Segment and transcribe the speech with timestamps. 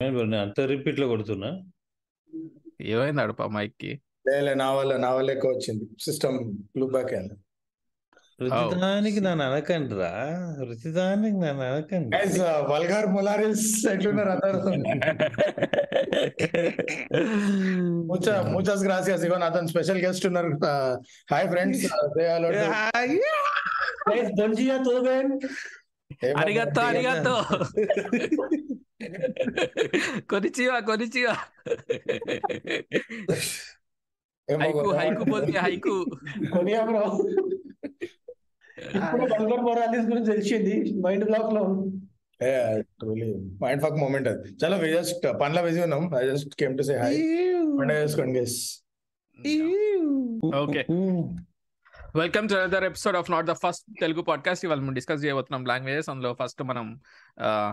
[0.00, 1.48] అంత రిపీట్లో కొడుతున్నా.
[2.80, 6.38] ఏమైంది అడప మైక్కి లే నా వల్ల నా వల్ల ఎక్కువ వచ్చింది సిస్టమ్
[6.78, 7.34] లూప్ బ్యాక్ అయింది.
[8.42, 10.10] రుచిదానికి నన్ను అనకండి రా
[10.60, 12.16] రుచిదానికి నన్ను అనకండి.
[12.72, 14.60] వల్గార్ మొలారిస్ ఎట్లున్నారు అందరూ?
[18.10, 20.52] ముచ్చా ముచాస్ గ్రాసియస్ ఇగో అతను స్పెషల్ గెస్ట్ ఉన్నారు.
[21.30, 21.82] Hi friends
[24.86, 25.26] tudo bem?
[26.36, 27.36] అరిగత్తో అరిగత్తో.
[30.30, 31.34] కొనిచివా కొనిచివా
[34.48, 35.94] హైకు హైకు పోతే హైకు
[36.52, 37.04] కొనియా బ్రో
[38.98, 40.74] ఇప్పుడు బల్గర్ మొరాలిస్ గురించి తెలిసింది
[41.04, 41.62] మైండ్ బ్లాక్లో
[43.62, 44.48] మైండ్ ఫక్ మూమెంట్ అది.
[44.60, 46.04] చలో వి జస్ట్ పనిలో బిజీ ఉన్నాం.
[46.16, 47.16] I just came to say hi
[47.78, 48.58] పండుగ చేసుకోండి guys
[50.60, 50.82] okay
[52.16, 56.08] welcome to other episode of not the first Telugu podcast ఇవాళ మనం డిస్కస్ చేయబోతున్నాం లాంగ్వేజెస్
[56.08, 57.00] అందులో ఫస్ట్ మనం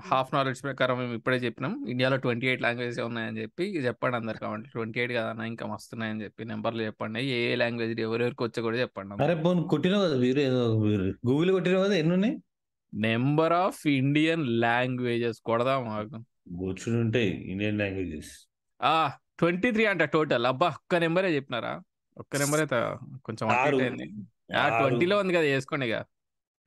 [0.06, 1.86] హాఫ్ నాలెడ్జ్ ప్రకారం మేము ఇప్పుడే చెప్పినాం.
[1.90, 6.46] ఇండియాలో ట్వంటీ ఎయిట్ లాంగ్వేజెస్ ఉన్నాయని చెప్పి చెప్పండి అందరు కావాలి ట్వంటీ ఎయిట్ కదన్నా ఇంకా వస్తున్నాయని చెప్పి
[6.46, 7.22] నెంబర్లు చెప్పండి.
[7.22, 10.66] ఏ ఏ లాంగ్వేజ్ ఎవరెవరికి వచ్చా కూడా చెప్పండి అరే పోను కొట్టినావు కదా వీరు ఏదో
[11.28, 12.38] గూగుల్ కొట్టినావు కదా ఎన్ని ఉన్నాయి?
[12.94, 16.24] నెంబర్ ఆఫ్ ఇండియన్ లాంగ్వేజెస్ కొడదాం మాకు
[16.58, 18.32] కూర్చుని ఉంటాయి ఇండియన్ లాంగ్వేజెస్
[18.82, 21.82] ఆ ట్వంటీ త్రీ అంట టోటల్ అబ్బా ఒక్క నెంబరే చెప్పినారా?
[22.18, 22.78] ఒక్క నెంబర్ అయితే
[23.26, 23.48] కొంచెం
[24.54, 24.80] ఆ.
[24.80, 25.96] ట్వంటీలో ఉంది కదా వేసుకోండి ఇక.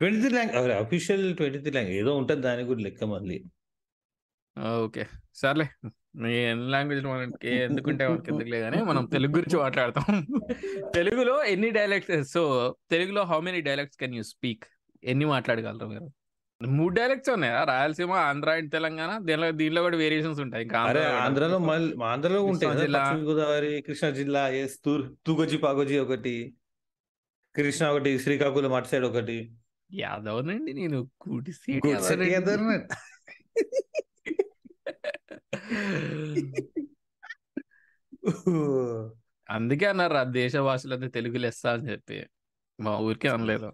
[0.00, 3.44] Twenty three language official twenty three language ఏదో ఉంటుంది దానికి కూడా లెక్క మళ్ళీ.
[4.74, 5.68] ఓకే సర్లే.
[6.16, 10.26] మీ ఎన్ని లాంగ్వేజ్ మనకి ఎందుకుంటే మనకి ఎందుకులే కానీ మనం తెలుగు గురించి మాట్లాడతాం.
[10.94, 14.64] తెలుగులో ఎన్ని డైలెక్ట్స్ సో తెలుగులో how many dialects can you speak
[15.04, 16.12] ఎన్ని మాట్లాడగలరు మీరు?
[16.62, 20.62] మూడు డైలెక్ట్స్ ఉన్నాయా రాయలసీమ ఆంధ్ర అండ్ తెలంగాణ దీనిలో దీనిలో కూడా వేరియేషన్స్ ఉంటాయి.
[20.62, 21.56] ఇంకా ఆంధ్రాలో.
[22.04, 24.50] ఆంధ్రలో ఉంటాయి గోదావరి కృష్ణా జిల్లా
[25.26, 26.54] తూగొజి పాగొజి ఒకటి.
[27.58, 29.56] కృష్ణా ఒకటి శ్రీకాకుళం అటు సైడ్ ఒకటి.
[29.92, 31.10] యాదవ్నండి నేను.
[31.20, 31.52] కూటి.
[39.50, 42.26] అందుకే అన్నారు ఆ దేశ భాషలంతా తెలుగు లెస్స అని చెప్పి.
[42.80, 43.72] మా ఊరికే అనలేదు.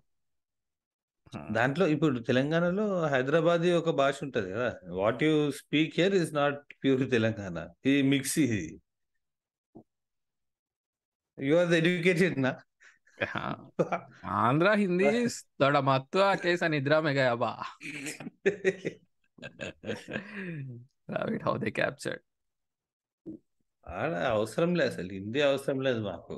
[1.53, 4.81] దాంట్లో ఇప్పుడు తెలంగాణలో హైదరాబాద్ ఒక భాష ఉంటది కదా.
[4.89, 7.69] What you speak here is not pure Telangana.
[7.87, 8.39] ఇది మిక్స్.
[8.39, 8.83] ఇది
[11.41, 12.57] యు ఆర్ ఎడ్యుకేటెడ్ నా
[14.42, 15.08] ఆంధ్ర హిందీ
[15.62, 17.52] थोड़ा महत्व कैसा निद्रा में गया बा
[21.10, 22.22] Rabbit, how they captured
[23.88, 26.36] ఆడ అవసరం లేదు అసలు హిందీ అవసరం లేదు మాకు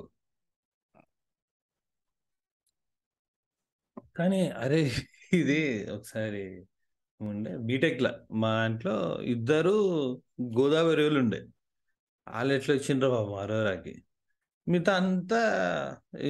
[4.18, 4.80] కానీ అరే
[5.40, 5.60] ఇది
[5.96, 6.44] ఒకసారి
[7.22, 8.12] ఉండే బీటెక్ లా
[8.44, 8.96] మా ఇంట్లో
[9.34, 9.76] ఇద్దరు
[10.58, 11.42] గోదావరి వాళ్ళు ఉండే
[12.28, 13.94] వాళ్ళు ఎట్లా వచ్చిండ్రో బాబు అరోరాకి
[14.67, 15.41] మిగతా అంతా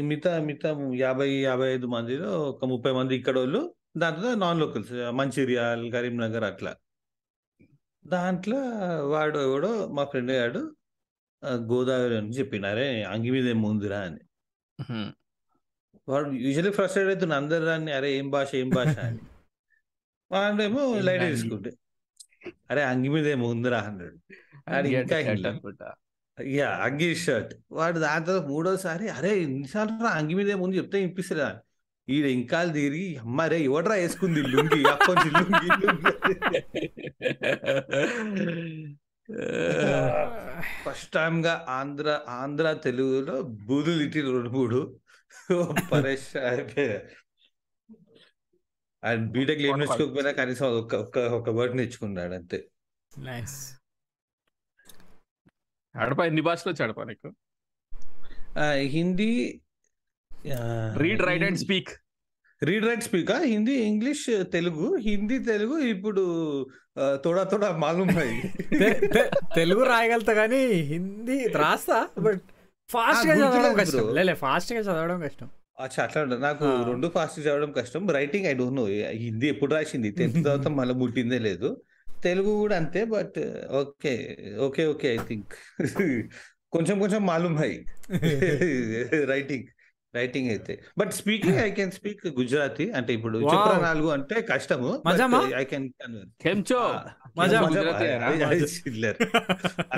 [0.04, 0.70] మిగతా మిగతా
[1.00, 3.60] యాభై యాభై ఐదు మందిలో ఒక ముప్పై మంది ఇక్కడ వాళ్ళు
[3.96, 6.72] దాంట్లో నాన్ లోకల్స్ మంచిర్యాల్ కరీంనగర్ అట్లా.
[8.04, 8.58] దాంట్లో
[9.08, 10.62] వాడు ఎవడో మా ఫ్రెండ్ గాడు
[11.42, 14.20] ఆ, గోదావరి అని చెప్పినారే అంగి మీద ఏం ముందురా అని.
[16.08, 19.20] వాడు యూజువల్లీ ఫ్రస్ట్రేట్ అవుతున్నా అందరు రాని అరే ఏం భాష ఏం భాష అని.
[20.30, 21.24] వాడేమో ఏం లైట్?
[21.28, 21.70] తీసుకుంటే
[22.70, 24.18] అరే అంగి మీద ఏం ఉందిరా అన్నాడు.
[24.88, 25.12] Get
[26.38, 27.54] ఇంకా అంగి షర్ట్.
[27.72, 31.60] వాడు దాంతో మూడోసారి అరే ఇన్నిసార్లు రా అంగి మీద ఏముంది చెప్తే వినిపిస్తుందా
[32.08, 34.88] ఈడ ఇంకా తిరిగి అమ్మారే ఎవడరా వేసుకుంది లుంగి?
[34.88, 35.70] అప్పటి లుంగి
[40.84, 45.00] ఫస్ట్ టైం గా ఆంధ్ర ఆంధ్ర తెలుగులో బూదులు ఇట్టి రెండు మూడు.
[45.92, 46.36] పరేష్
[49.04, 52.68] అండ్ బీటెక్ ఏం నేర్చుకోకపోయినా కనీసం ఒక ఒక ఒక వర్డ్ నేర్చుకున్నాడు అంతే.
[53.18, 53.75] నైస్.
[55.96, 57.28] అడప ఎన్ని భాషలు వచ్చి అడప నీకు?
[58.58, 59.30] ఆ, Hindi
[60.96, 61.90] read write and speak
[62.62, 64.96] read write speak Hindi English Telugu.
[64.96, 66.22] Hindi Telugu ఇప్పుడు
[67.24, 68.08] తోడా తోడా మాలూమ్
[69.54, 72.40] తెలుగు రాయగలుగుతా కానీ హిందీ రాస్తా బట్
[72.90, 73.74] ఫాస్ట్గా చదవడం.
[73.74, 74.14] కష్టం.
[74.14, 75.48] లే ఫాస్ట్గా చదవడం కష్టం.
[75.80, 76.36] అచ్చా అట్లా.
[76.38, 76.64] నాకు.
[76.86, 78.08] రెండు ఫాస్ట్ చదవడం కష్టం.
[78.08, 78.86] Writing I don't know
[79.16, 80.10] Hindi ఎప్పుడు రాసింది?
[80.18, 81.68] టెన్త్ తర్వాత మళ్ళీ ముట్టిందే లేదు.
[82.26, 83.38] తెలుగు కూడా అంతే but
[83.80, 84.12] okay
[84.66, 85.54] okay okay I think.
[86.72, 87.72] కొంచెం కొంచెం మాలూమ్ హై
[89.32, 89.66] రైటింగ్
[90.14, 90.74] రైటింగ్ అయితే.
[90.98, 92.84] But speaking I can speak Gujarati.
[92.98, 93.38] అంటే ఇప్పుడు
[93.82, 94.90] నాలుగు అంటే కష్టము?
[95.60, 95.86] ఐ కెన్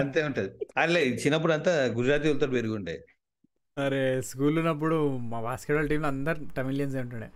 [0.01, 0.51] అంతే ఉంటది.
[0.77, 2.97] అట్లే చిన్నప్పుడు అంతా గుజరాతీ వాళ్ళతో పెరుగుండే.
[3.77, 4.97] అరే స్కూల్ ఉన్నప్పుడు
[5.33, 7.29] మా బాస్కెట్బాల్ టీంలో అందరు తమిళియన్స్ ఉంటుండే!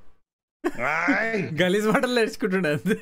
[1.60, 2.96] గలీజ్ మాటలు నేర్చుకుంటుండే అంతే.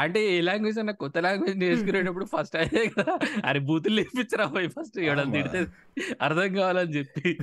[0.00, 3.12] అంటే ఏ లాంగ్వేజ్ అన్న కొత్త లాంగ్వేజ్ నేర్చుకునేటప్పుడు ఫస్ట్ అదే కదా
[3.44, 5.24] అరే బూతులు నేర్పించరా పోయి ఫస్ట్ ఆమా.
[5.34, 5.58] తిడితే
[6.20, 7.36] అర్థం కావాలని చెప్పి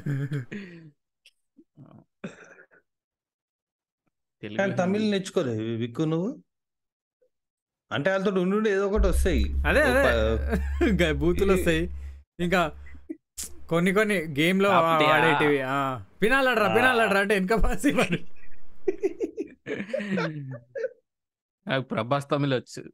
[4.77, 5.11] తమిళ్ హిందీ.
[5.11, 5.51] నేర్చుకోలే
[5.81, 6.29] విక్కు నువ్వు
[7.91, 10.01] అంటే వాళ్ళతో ఉండి ఏదో ఒకటి వస్తాయి అదే అదే
[10.87, 11.81] ఇంకా బూతులు వస్తాయి
[12.39, 12.61] ఇంకా
[13.69, 15.09] కొన్ని కొన్ని గేమ్లో కాపుతే, ఆ.
[15.11, 16.67] వాడేటివి ఆ, పినాలడ్రా.
[16.75, 17.89] పినాలడ్రా అంటే వెనక పాసి.
[21.67, 22.91] నాకు ప్రభాస్ తమిళ వచ్చు.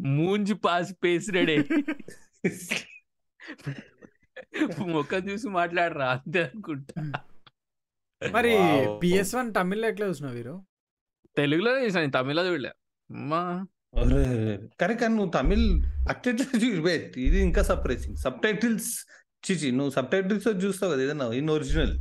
[0.00, 1.68] మూంజి పాసి పేసినాడే
[4.78, 7.12] ముఖం చూసి మాట్లాడరా అంతే అనుకుంటా.
[8.30, 8.56] మరి.
[9.02, 10.66] పిఎస్ వన్ తమిళ్ళో ఎట్లా చూసినావు వీరు?
[11.36, 12.68] తెలుగులో చూసాను తమిళ చూడలే.
[12.68, 13.66] అమ్మా.
[14.00, 19.06] అరే, కరెక్ట్ కానీ నువ్వు తమిళ్ అట్టెట్లా చూసి wait, ఇది ఇంకా సర్ప్రైజింగ్ సబ్ టైటిల్స్
[19.50, 21.98] చిచి నువ్వు సబ్ టైటిల్స్ చూస్తావు కదా ఏదన్నా ఇన్ ఒరిజినల్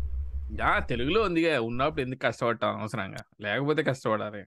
[0.59, 3.17] యా తెలుగులో ఉంది ఉన్నప్పుడు ఎందుకు కష్టపడటం అవసరంగా.
[3.41, 4.45] లేకపోతే కష్టపడాలి.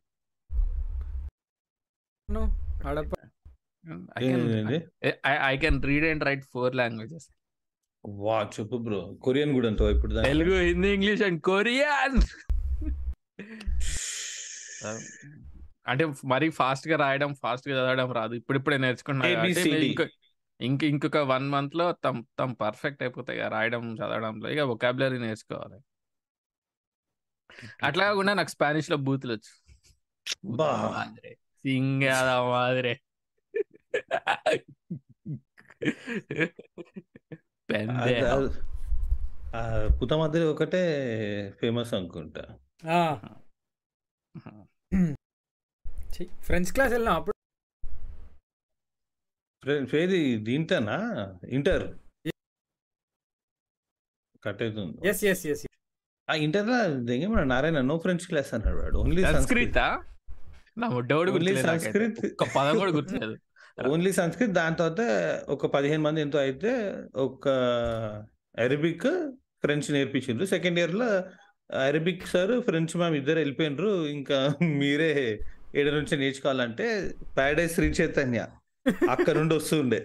[5.47, 7.29] I can read and write four languages
[8.07, 9.19] వా చెప్పు బ్రో.
[9.23, 10.15] కొరియన్ కూడా అంటావు ఇప్పుడు?
[10.15, 12.19] Telugu Hindi English and Korean.
[15.87, 18.35] అంటే మరీ ఫాస్ట్గా రాయడం ఫాస్ట్గా చదవడం రాదు.
[18.35, 19.27] ఇప్పుడిప్పుడే నేర్చుకున్నా.
[19.77, 20.09] ఇంక
[20.61, 23.49] ఇంక ఇంకొక వన్ మంత్లో తమ్ తమ్ పర్ఫెక్ట్ అయిపోతాయి.
[23.49, 25.81] రాయడం చదవడంలో ఇక వొకాబులరీ నేర్చుకోవాలి.
[27.83, 29.77] అట్లా కాకుండా నాకు స్పానిష్లో బూతులు వచ్చు.
[37.77, 38.51] అది- అది-
[39.57, 40.81] ఆ, పుత మధ్యలో ఒకటే
[41.61, 42.59] ఫేమస్ అనుకుంటా.
[46.43, 47.37] ఫ్రెంచ్ క్లాస్ వెళ్ళినా అప్పుడు.
[49.97, 51.13] ఏది దీంట్లోనా
[51.49, 51.99] ఇంటర్.
[54.45, 55.09] కట్ అవుతుంది.
[55.09, 55.67] ఎస్ ఎస్ ఎస్
[56.31, 58.99] ఆ ఇంటర్లో దెంగేమన్నా నారాయణ నో ఫ్రెంచ్ క్లాస్ అన్నాడు వాడు.
[58.99, 60.05] ఓన్లీ సంస్కృత
[60.79, 61.31] నా ముడ్డోడు.
[61.63, 62.27] సంస్కృత్.
[62.27, 63.37] ఒక్క పదం కూడా గుర్తులేదు.
[63.89, 65.01] ఓన్లీ సంస్కృత్ దాని తర్వాత
[65.49, 67.49] ఒక పదిహేను మంది ఎంతో అయితే ఒక
[68.59, 69.07] అరబిక్
[69.63, 70.47] ఫ్రెంచ్ నేర్పించిండ్రు.
[70.47, 71.09] సెకండ్ ఇయర్లో
[71.77, 75.39] అరబిక్ సార్ ఫ్రెంచ్ మ్యామ్ ఇద్దరు వెళ్ళిపోయినరు ఇంకా మీరే
[75.77, 76.87] ఏడు నుంచి నేర్చుకోవాలంటే
[77.37, 78.47] ప్యారడైస్ శ్రీ చైతన్య
[79.11, 80.01] అక్కడ నుండి వస్తుండే.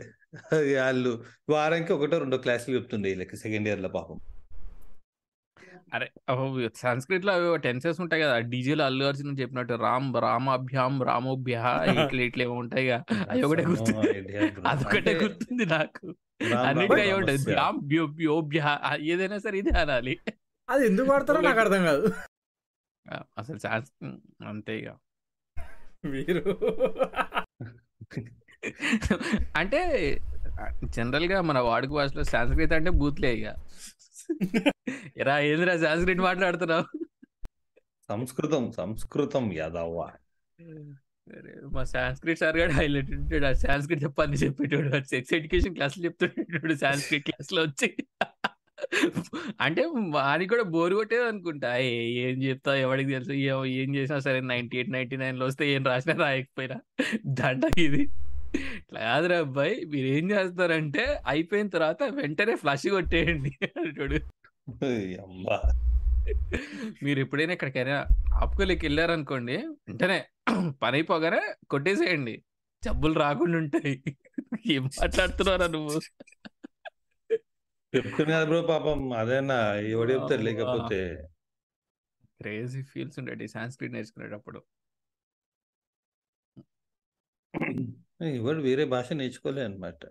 [0.54, 4.20] వాళ్ళు వారానికి ఒకటో రెండో క్లాసులు చెప్తుండే వీళ్ళకి సెకండ్ ఇయర్లో పాపం.
[5.92, 6.08] అరే
[6.76, 8.40] సంస్కృత్లో టెన్సెస్ ఉంటాయి కదా.
[8.52, 11.56] డీజేలో అల్లు అర్జున్ చెప్పినట్టు రామ్ రామాభ్యాం రామోభ్య
[11.96, 13.00] ఇట్లా ఇట్లా ఏమో ఉంటాయి కదా.
[13.30, 14.68] అవి ఒకటే bro.
[14.68, 16.06] అదొకటే గుర్తుంది నాకు.
[16.62, 17.80] అన్నిటికీ రామ్
[18.16, 18.62] భ్యోభ్య
[19.02, 20.16] ఏదైనా సరే ఇదే అనాలి.
[20.70, 22.06] అది ఎందుకు వాడతారో నాకు అర్థం కాదు.
[23.38, 23.92] అసలు సాన్స్
[24.48, 24.90] అంతే ఇక.
[26.06, 26.42] మీరు?
[29.56, 29.80] అంటే
[30.86, 33.48] జనరల్గా మన వాడుక భాషలో సంస్కృత్ అంటే బూత్లే ఇక.
[35.18, 37.06] ఎరా ఏందిరా సంస్కృత్ మాట్లాడుతున్నావు?
[38.10, 40.10] సంస్కృతం సంస్కృతం యాదవ్వ.
[41.74, 43.46] మా సాంస్క్రిట్ సార్ గారు హైలైట్ ఉంటాడు.
[43.46, 45.04] ఆ సాంస్క్రిట్ చెప్పని చెప్పేటోడు.
[45.04, 46.74] సెక్స్ ఎడ్యుకేషన్ క్లాస్ చెప్తుంటాడు.
[46.74, 47.96] సాంస్క్రిట్ క్లాస్లో వచ్చి.
[49.62, 51.78] అంటే వానికి కూడా బోర్ కొట్టేది అనుకుంటా.
[51.78, 52.78] ఏ, చెప్తావు?
[52.78, 53.32] ఎవరికి తెలుసు?
[53.32, 56.76] ఏ- ఏం చేసినా సరే నైన్టీ ఎయిట్ నైన్టీ నైన్లో వస్తే ఏం రాసినా రాయకపోయినా.
[57.26, 58.10] దండ ఇది.
[58.94, 64.16] కాదురా అబ్బాయి మీరు ఏం చేస్తారంటే అయిపోయిన తర్వాత వెంటనే ఫ్లష్ కొట్టేయండి అంటాడు.
[65.22, 65.58] అమ్మా.
[67.04, 70.26] మీరు ఎప్పుడైనా ఎక్కడికైనా ఆపుకోలేకి వెళ్ళారనుకోండి వెంటనే
[70.82, 72.44] పని అయిపోగానే కొట్టేసేయండి.
[72.84, 74.04] జబ్బులు రాకుండా ఉంటాయి.
[74.68, 76.00] ఏం మాట్లాడుతున్నారా నువ్వు?
[77.94, 79.76] చెప్తున్నారు బ్రో పాపం అదేనా?
[79.76, 81.28] ఎవడు చెప్తారు లేకపోతే.
[82.24, 84.64] క్రేజీ ఫీల్స్ ఉండేది సాంస్క్రిట్ నేర్చుకునేటప్పుడు.
[88.26, 90.06] ఎవడు వేరే భాష నేర్చుకోలే అనమాట.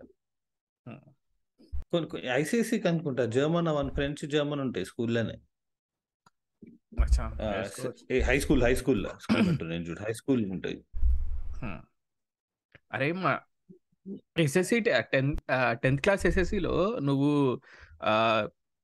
[1.91, 5.37] కొన్ని ఐసీసీకి అనుకుంటా జర్మన్ వన్ ఫ్రెంచ్ జర్మన్ ఉంటాయి స్కూల్లోనే.
[8.21, 9.05] హై స్కూల్ హై స్కూల్
[9.63, 10.85] నేను చూడు హై స్కూల్ ఉంటాయి.
[12.93, 13.39] అరే మా
[14.39, 15.41] ఎస్ఎస్సి టెన్త్
[15.71, 17.61] టెన్త్ క్లాస్ ఎస్ఎస్సిలో నువ్వు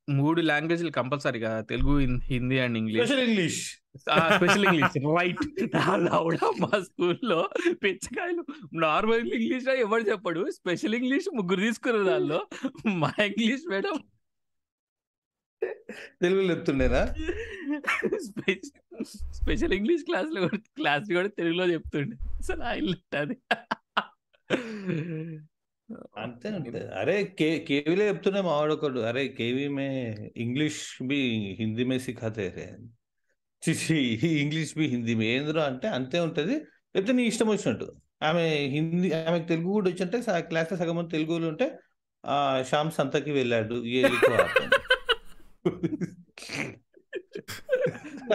[0.10, 1.62] మూడు లాంగ్వేజ్లు కంపల్సరీగా.
[1.62, 3.08] Telugu Hindi and English.
[3.08, 3.76] Special English.
[4.36, 4.98] Special English.
[4.98, 5.68] Right.
[6.62, 7.50] మా స్కూల్లో
[7.84, 8.46] పిచ్చకాయలు.
[8.74, 10.52] నార్మల్ ఇంగ్లీష్ ఎవరు చెప్పడు.
[10.52, 12.48] స్పెషల్ ఇంగ్లీష్ ముగ్గురు తీసుకున్నారు దానిలో
[12.86, 14.04] మా ఇంగ్లీష్ మేడం.
[16.22, 17.14] తెలుగులో చెప్తుండేనా?
[19.34, 22.18] స్పెషల్ ఇంగ్లీష్ క్లాస్లో క్లాస్ కూడా తెలుగులో చెప్తుండే.
[22.38, 23.38] అసలు హైలైట్ అది
[26.18, 31.20] అంతే అంతే అరే కే కేవీలో చెప్తున్నా మావాడు ఒకడు అరే కేవీ మే ఇంగ్లీష్ బి
[31.60, 32.78] హిందీ మే సిఖాతే రే
[33.70, 33.96] చిచి
[34.42, 35.26] ఇంగ్లీష్ బి హిందీ మే.
[35.26, 36.54] ఏంద్రో అంటే అంతే ఉంటది.
[36.96, 37.92] లేకపోతే నీ ఇష్టం వచ్చినట్టు.
[38.24, 41.80] ఆమె హిందీ ఆమెకు తెలుగు కూడా వచ్చంటే క్లాస్లో సగం తెలుగులో ఉంటే
[42.26, 43.86] ఆ శ్యామ్ సంతకి వెళ్ళాడు.
[43.86, 44.04] ఏ.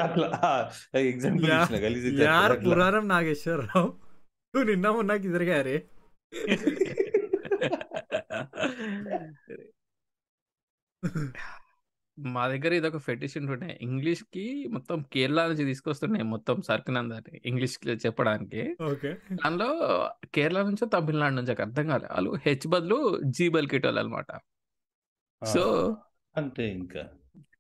[0.03, 0.31] అట్లా
[0.99, 1.51] ఎగ్జాంపుల్.
[2.71, 3.87] పురాణం నాగేశ్వరరావు.
[4.55, 5.83] నువ్వు నిన్న మొన్నకి తిరిగారే
[12.19, 18.77] మా దగ్గర ఇది ఒక ఫెటిష్ ఉంటుండే ఇంగ్లీష్కి మొత్తం కేరళ నుంచి తీసుకొస్తున్నాయి మొత్తం సర్కినందని ఇంగ్లీష్ చెప్పడానికి.
[18.85, 19.17] ఓకే.
[19.33, 19.69] దానిలో
[20.35, 22.09] కేరళ నుంచో తమిళనాడు నుంచో అర్థం కాలే.
[22.12, 24.31] వాళ్ళు హెచ్ బదులు జీ బలికేటోళ్ళు అనమాట
[25.43, 25.97] సో
[26.37, 27.09] అంతే ఇంకా.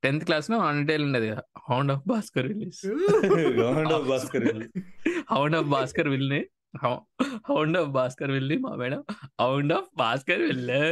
[0.02, 1.30] టెన్త్ క్లాస్లో అన్డేల్ ఉండేది
[1.70, 2.86] hound of Baskerville release
[3.56, 4.68] government of Baskerville
[5.30, 9.04] hound of Bhaskar విల్ని హౌండ్ ఆఫ్ భాస్కర్ వెళ్ళి మా మేడం
[9.40, 10.82] హౌండ్ ఆఫ్ భాస్కర్ వెళ్ళే.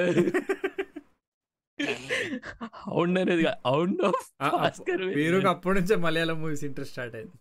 [2.64, 7.36] హౌండ్ అనేది హౌండ్ ఆఫ్ భాస్కర్ వీరు అప్పటి నుంచే మలయాళం మూవీస్ ఇంట్రెస్ట్ స్టార్ట్ అయింది.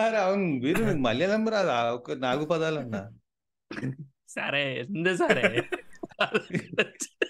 [0.00, 3.02] అరే అవును వీరు మలయాళం రాదా ఒక నాలుగు పదాలు అన్నా.
[4.28, 5.62] సరే ఎంత సరే?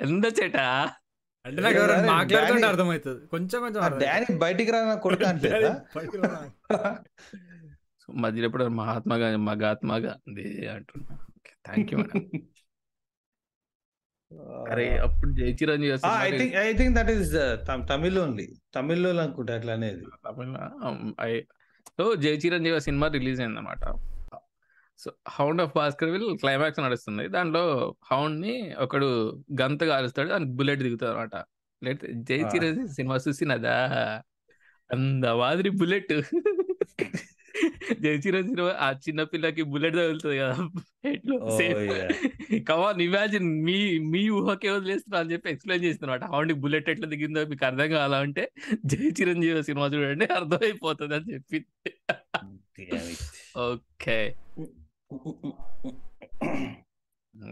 [0.00, 0.66] ఎంత చేటా?
[1.44, 3.22] అంటే నాకు ఎవరైనా మాట్లాడుతుంటే అర్థమవుతుంది.
[3.32, 5.24] కొంచెం కొంచెం బయటికి రా కొడుకు.
[8.08, 11.14] మధ్యలో ఎప్పుడు మహాత్మా గాంధీ మగాత్మా గాంధీ అంటున్నా.
[11.66, 12.22] థ్యాంక్ యూ మేడం
[14.72, 17.32] అరే అప్పుడు Jai Chiranjeevi I think I think that is
[17.90, 18.46] Tamil only
[18.76, 20.04] తమిళ్ళో అనుకుంటా అట్లా అనేది
[21.92, 23.82] so Jai Chiranjeevi cinema release అయింది అనమాట
[25.04, 25.72] so hound of
[26.10, 27.28] Baskerville climax నడుస్తుంది.
[27.28, 27.62] దాంట్లో
[28.10, 29.08] హౌండ్ని ఒకడు
[29.60, 31.34] గంత కాలుస్తాడు దానికి బుల్లెట్ దిగుతాడు అనమాట
[31.82, 32.38] లేకపోతే జై.
[32.54, 33.76] చిరంజీవి సినిమా చూసినదా?
[34.92, 36.12] అంద మాదిరి బుల్లెట్.
[38.02, 40.56] జై చిరంజీవి ఆ చిన్న పిల్లకి బుల్లెట్ తగులుతుంది కదా
[41.04, 41.36] ఎట్లు.
[42.68, 46.24] కమాన్ ఇమాజిన్ మీ మీ ఊహకే వదిలేస్తున్నా అని చెప్పి ఎక్స్ప్లెయిన్ చేస్తున్నమాట.
[46.24, 48.44] హౌండ్ బుల్లెట్ ఎట్లా దిగిందో మీకు అర్థం కావాలా అంటే
[48.86, 51.60] జై చిరంజీవి సినిమా చూడండి అర్థమైపోతుంది అని చెప్పి.
[52.78, 53.22] Damn it.
[53.58, 54.18] Okay.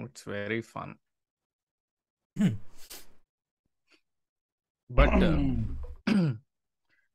[0.00, 0.92] It's very fun
[4.90, 5.22] but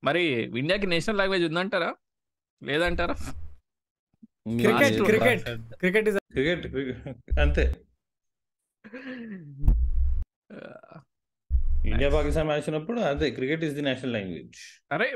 [0.04, 0.24] మరి
[0.58, 1.90] ఇండియాకి నేషనల్ లాంగ్వేజ్ ఉందంటారా?
[2.62, 3.16] లేదంటారా?
[4.62, 5.44] Cricket cricket
[5.80, 6.66] cricket is cricket
[7.40, 7.64] అంతే.
[11.86, 14.62] ఇండియా పాకిస్తాన్ మ్యాచ్ ఉన్నప్పుడు అదే cricket is the national language
[14.92, 15.08] అరే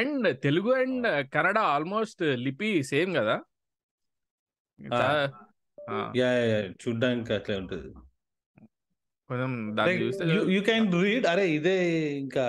[0.00, 3.36] and Telugu and Kannada almost లిపి సేమ్ కదా?
[6.18, 6.28] యా
[6.82, 7.88] చూడ్డానికి అట్లే ఉంటుంది.
[9.30, 11.76] కొంచెం దాన్ని చూస్తే యూ క్యాన్ రీడ్ అరే ఇదే
[12.18, 12.46] ఇంకా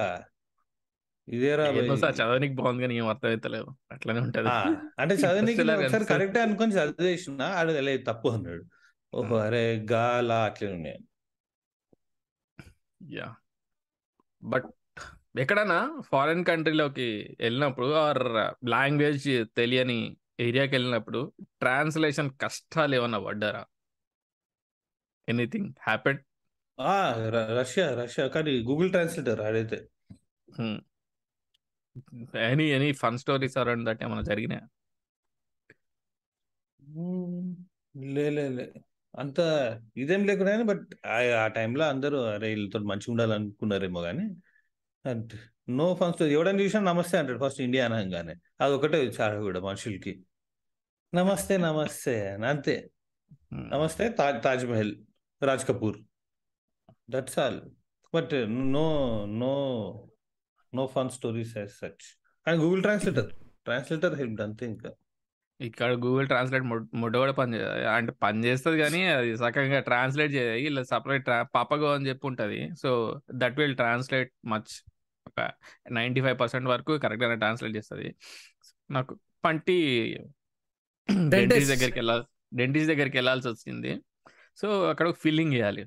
[1.27, 1.63] ఇదేరా
[2.11, 4.49] చదవనికి బాగుంది కానీ ఏం అర్థం అవుతలేదు అట్లనే ఉంటది.
[4.97, 6.05] అంటే చదవనీకి ఒకసారి.
[6.11, 8.63] కరెక్ట్ అనుకొని చదివేసిన ఆడు లేదు తప్పు అన్నాడు.
[9.13, 10.99] ఓహో అరే గాలా అట్లే ఉన్నాయి.
[13.01, 13.27] యా
[14.43, 14.67] బట్
[15.39, 15.79] ఎక్కడైనా
[16.11, 18.23] ఫారెన్ కంట్రీలోకి వెళ్ళినప్పుడు ఆర్
[18.69, 19.27] లాంగ్వేజ్
[19.59, 19.99] తెలియని
[20.39, 23.65] ఏరియాకి వెళ్ళినప్పుడు ట్రాన్స్లేషన్ కష్టాలు ఏమన్నా పడ్డారా?
[25.29, 26.19] Anything happened
[27.57, 28.27] Russia Russia.
[28.27, 29.87] కానీ గూగుల్ ట్రాన్స్లేటర్ ఆడైతే
[32.39, 34.61] any any fun stories around that ఏమైనా జరిగినాయా?
[36.83, 37.55] మ్మ్.
[38.03, 38.73] లే లే లే.
[39.19, 39.39] అంత
[39.97, 44.35] ఇదేం లేకుండా బట్ ఆ టైంలో అందరూ అరే వీళ్ళతో మంచిగా ఉండాలనుకున్నారేమో కానీ
[45.69, 48.35] నో ఫస్ట్ ఎవడని చూసినా నమస్తే అంటాడు ఫస్ట్ ఇండియా అనగానే.
[48.61, 50.23] అది ఒకటే చాలా కూడా మనుషులకి.
[51.13, 52.73] నమస్తే నమస్తే అని అంతే.
[53.73, 54.91] నమస్తే Taj Taj Mahal
[55.41, 55.97] Raj Kapoor
[57.09, 57.59] that's all
[58.13, 58.33] but
[58.75, 58.83] no
[59.25, 59.53] no
[60.73, 62.05] no fun stories as such
[62.47, 63.29] కానీ గూగుల్ ట్రాన్స్లేటర్
[63.65, 64.91] ట్రాన్స్లేటర్ హెల్ప్ అంతే ఇంకా
[65.59, 66.65] ఇక్కడ గూగుల్ ట్రాన్స్లేట్
[67.01, 67.57] ముడ్డ కూడా పని
[67.95, 72.59] అంటే పని చేస్తుంది కానీ అది సకంగా ట్రాన్స్లేట్ చేయదు ఇలా సపరేట్ పాపగో అని చెప్పి ఉంటుంది.
[72.81, 72.89] So
[73.33, 74.73] that will translate much
[75.27, 75.39] ఒక
[75.91, 78.09] నైంటీ ఫైవ్ పర్సెంట్ వరకు కరెక్ట్గానే ట్రాన్స్లేట్ చేస్తుంది.
[78.91, 79.77] నాకు పంటి
[81.33, 84.01] డెంటిస్ట్ దగ్గరికి వెళ్ళాలి డెంటిస్ట్ దగ్గరికి వెళ్ళాల్సి వచ్చింది.
[84.57, 85.85] సో అక్కడ ఒక ఫిల్లింగ్ చేయాలి.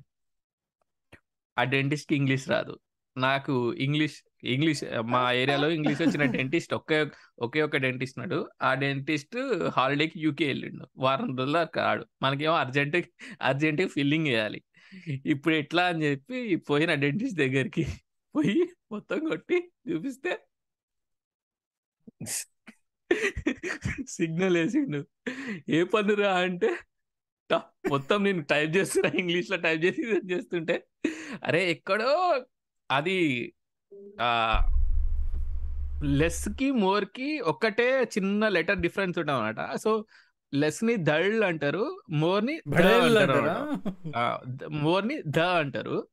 [1.59, 2.79] ఆ డెంటిస్ట్కి ఇంగ్లీష్ రాదు.
[3.17, 7.07] నాకు ఇంగ్లీష్ ఇంగ్లీష్ మా ఏరియాలో ఇంగ్లీష్ వచ్చిన డెంటిస్ట్ ఒకే
[7.39, 8.49] ఒకే ఒక డెంటిస్ట్ ఉన్నాడు.
[8.61, 9.37] ఆ డెంటిస్ట్
[9.77, 10.87] హాలిడేకి యూకే వెళ్ళిండు.
[10.97, 12.97] వారం రోజులు రాడు మనకేమో అర్జెంట్
[13.41, 14.61] అర్జెంట్ ఫిల్లింగ్ చేయాలి.
[15.25, 17.83] ఇప్పుడు ఎట్లా అని చెప్పి పోయిన డెంటిస్ట్ దగ్గరికి
[18.35, 20.31] పోయి మొత్తం కొట్టి చూపిస్తే
[24.07, 25.05] సిగ్నల్ వేసిండు.
[25.69, 26.75] ఏ పనురా అంటే
[27.51, 30.01] "టా, మొత్తం నేను టైప్ చేస్తున్నా ఇంగ్లీష్లో టైప్ చేసి
[30.31, 30.85] చేస్తుంటే
[31.43, 32.43] అరే ఎక్కడో
[32.91, 33.53] అది
[34.21, 34.61] ఆ
[36.03, 40.05] లెస్కి మోర్కి ఒక్కటే చిన్న లెటర్ డిఫరెన్స్ ఉంటుంది అనమాట సో
[40.53, 42.61] లెస్ని దళ్ అంటారు మోర్ని.
[44.71, 46.07] మోర్ని ద అంటారు.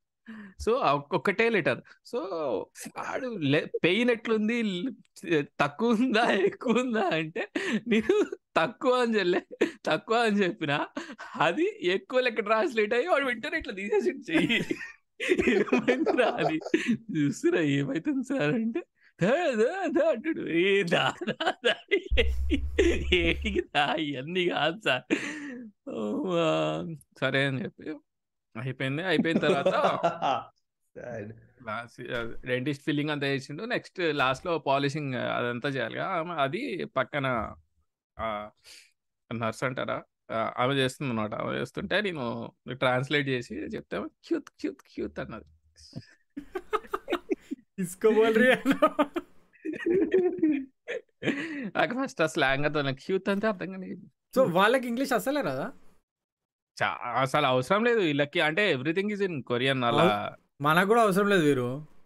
[0.60, 1.80] సో ఒక్కటే లెటర్.
[2.06, 2.18] సో
[2.98, 3.40] ఆడు
[3.84, 4.86] పెయిన్ ఎట్లుంది?
[5.60, 7.48] తక్కువ ఉందా ఎక్కువ ఉందా అంటే
[7.88, 9.40] నేను తక్కువ అని చెల్లె
[9.86, 10.86] తక్కువ అని చెప్పిన
[11.36, 14.64] అది ఎక్కువ లెక్క ట్రాన్స్లేట్ అయ్యి వాడు వెంటనే ఇట్లా తీసేసి చెయ్యి.
[15.50, 16.60] ఏమైందిరా అది?
[17.16, 18.80] చూస్తురా ఏమైతుంది సార్ అంటే
[20.08, 20.48] అంటాడు.
[20.48, 21.14] ఏ దా
[23.98, 25.02] ఇవన్నీ కాదు సార్.
[27.20, 27.94] సరే అని చెప్పి
[28.62, 29.74] అయిపోయింది అయిపోయిన తర్వాత.
[32.46, 33.62] డెంటిస్ట్ ఫిల్లింగ్ అంతా చేసిండు.
[33.64, 36.00] నెక్స్ట్ లాస్ట్లో పాలిషింగ్ అదంతా చేయాలి
[36.40, 37.54] అది పక్కన
[39.32, 40.02] నర్స్ అంటారా?
[40.58, 45.48] ఆమె చేస్తుంది అనమాట ఆమె చేస్తుంటే నేను ట్రాన్స్లేట్ చేసి చెప్తే క్యూత్ క్యూత్ క్యూత్ అన్నది.
[51.76, 53.96] నాకు ఫస్ట్ ఆ స్లాంగ్ అంతా క్యూత్ అంటే అర్థం కానీ
[54.34, 55.72] సో వాళ్ళకి ఇంగ్లీష్ అసలే రాదా?
[57.14, 58.40] అసలు అవసరం లేదు వీళ్ళకి.
[58.40, 60.34] అంటే ఎవ్రీథింగ్ ఇస్ ఇన్ కొరియన్ అలా.
[60.60, 61.98] మనకు కూడా అవసరం లేదు వీరు.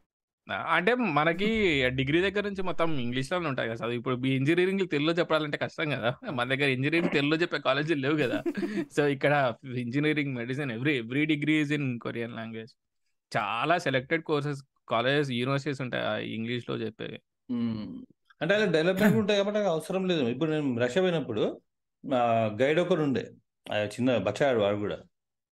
[0.68, 1.48] అంటే మనకి
[1.88, 3.76] డిగ్రీ దగ్గర నుంచి మొత్తం ఇంగ్లీష్లోనే ఉంటాయి కదా.
[3.76, 6.14] చదువు ఇప్పుడు ఇంజనీరింగ్ తెలుగులో చెప్పాలంటే కష్టం కదా.
[6.30, 8.42] మన దగ్గర ఇంజనీరింగ్ తెలుగులో చెప్పే కాలేజీలు లేవు కదా.
[8.96, 12.70] సో ఇక్కడ engineering medicine every every degree is in Korean language.
[13.36, 17.20] చాలా సెలెక్టెడ్ కోర్సెస్ కాలేజెస్ యూనివర్సిటీస్ ఉంటాయి ఆ ఇంగ్లీష్లో చెప్పేవి.
[18.42, 20.24] అంటే అలా డెవలప్మెంట్ ఉంటాయి కాబట్టి అవసరం లేదు.
[20.24, 21.60] ఇప్పుడు నేను రష్యా పోయినప్పుడు
[22.62, 23.30] గైడ్ ఒకడు ఉండే.
[23.94, 24.98] చిన్న బచ్చాడు వాడు కూడా.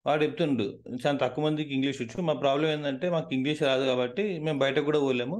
[0.05, 0.65] వాడు చెప్తుండు
[1.03, 2.23] చాలా తక్కువ మందికి ఇంగ్లీష్ వచ్చు.
[2.29, 5.37] మా ప్రాబ్లం ఏంటంటే మాకు ఇంగ్లీష్ రాదు కాబట్టి మేము బయట కూడా పోలేము.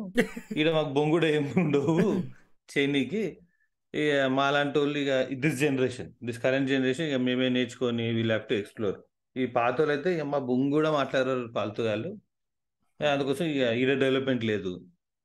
[0.60, 1.96] ఈడ మాకు బొంగుడు ఏమి ఉండవు
[2.74, 3.24] చైనీకి
[4.02, 5.12] ఇక మా లాంటి వాళ్ళు ఇక
[5.44, 8.98] this generation this current generation ఇక మేమే నేర్చుకొని వీ హ్యావ్ టు ఎక్స్ప్లోర్.
[9.36, 12.12] ఈ పాత వాళ్ళు అయితే ఇక మా బొంగు కూడా మాట్లాడారు పాలతుగాళ్ళు
[13.14, 14.74] అందుకోసం ఇక ఈడ డెవలప్మెంట్ లేదు.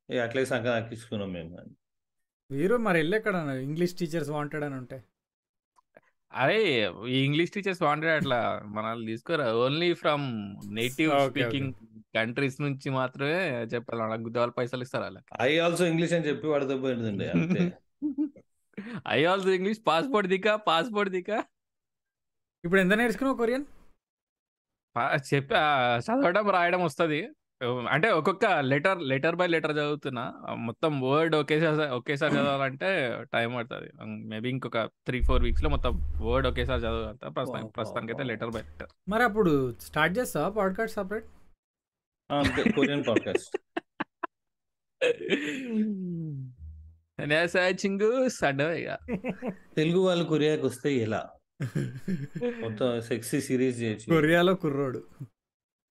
[0.09, 1.57] ఇక అట్లే సంక్రాంతి నాకిస్తున్నాం మేము.
[2.51, 3.37] వీరు మరి వెళ్ళి ఎక్కడ
[3.69, 5.03] ఇంగ్లీష్ టీచర్స్ వాంటెడ్ అని ఉంటాయి
[6.33, 6.59] అరే
[7.09, 8.39] ఈ ఇంగ్లీష్ టీచర్స్ వాంటెడ్ అట్లా.
[8.69, 9.47] మనల్ని తీసుకోరా?
[9.55, 10.27] Only from
[10.73, 11.73] native speaking
[12.15, 14.01] countries నుంచి మాత్రమే చెప్పాలి.
[14.01, 15.31] వాళ్ళకి గుద్దవాళ్ళు పైసలు ఇస్తారు వాళ్ళకి.
[15.43, 17.27] ఐ ఆల్సో ఇంగ్లీష్ అని చెప్పి వాడితో పోయిందండి
[19.09, 21.39] ఐ ఆల్సో ఇంగ్లీష్ పాస్పోర్ట్ దికా పాస్పోర్ట్ దికా
[22.65, 23.65] ఇప్పుడు ఎంత నేర్చుకున్నావు కొరియన్?
[25.29, 25.55] చెప్పి
[26.07, 27.21] చదవడం రాయడం వస్తుంది.
[27.65, 30.23] అంటే ఒక్కొక్క లెటర్ లెటర్ బై లెటర్ చదువుతున్నా.
[30.55, 32.91] మొత్తం వర్డ్ ఒకేసారి ఒకేసారి చదవాలంటే
[33.35, 33.89] టైం పడుతుంది.
[34.29, 38.89] మేబీ ఇంకొక త్రీ ఫోర్ వీక్స్లో మొత్తం వర్డ్ ఒకేసారి చదవాలి ప్రస్తుతానికి ప్రస్తుతానికి అయితే లెటర్ బై లెటర్.
[39.09, 41.29] మరి అప్పుడు స్టార్ట్ చేస్తావా podcast separate?
[42.75, 43.57] Korean podcast.
[47.87, 48.91] Chindu సడవ ఇక
[49.77, 51.31] తెలుగు వాళ్ళు కొరియాకి వస్తే ఎలా?
[52.61, 54.15] మొత్తం సెక్సీ సిరీస్ చేయొచ్చు.
[54.15, 55.01] కొరియాలో కుర్రోడు.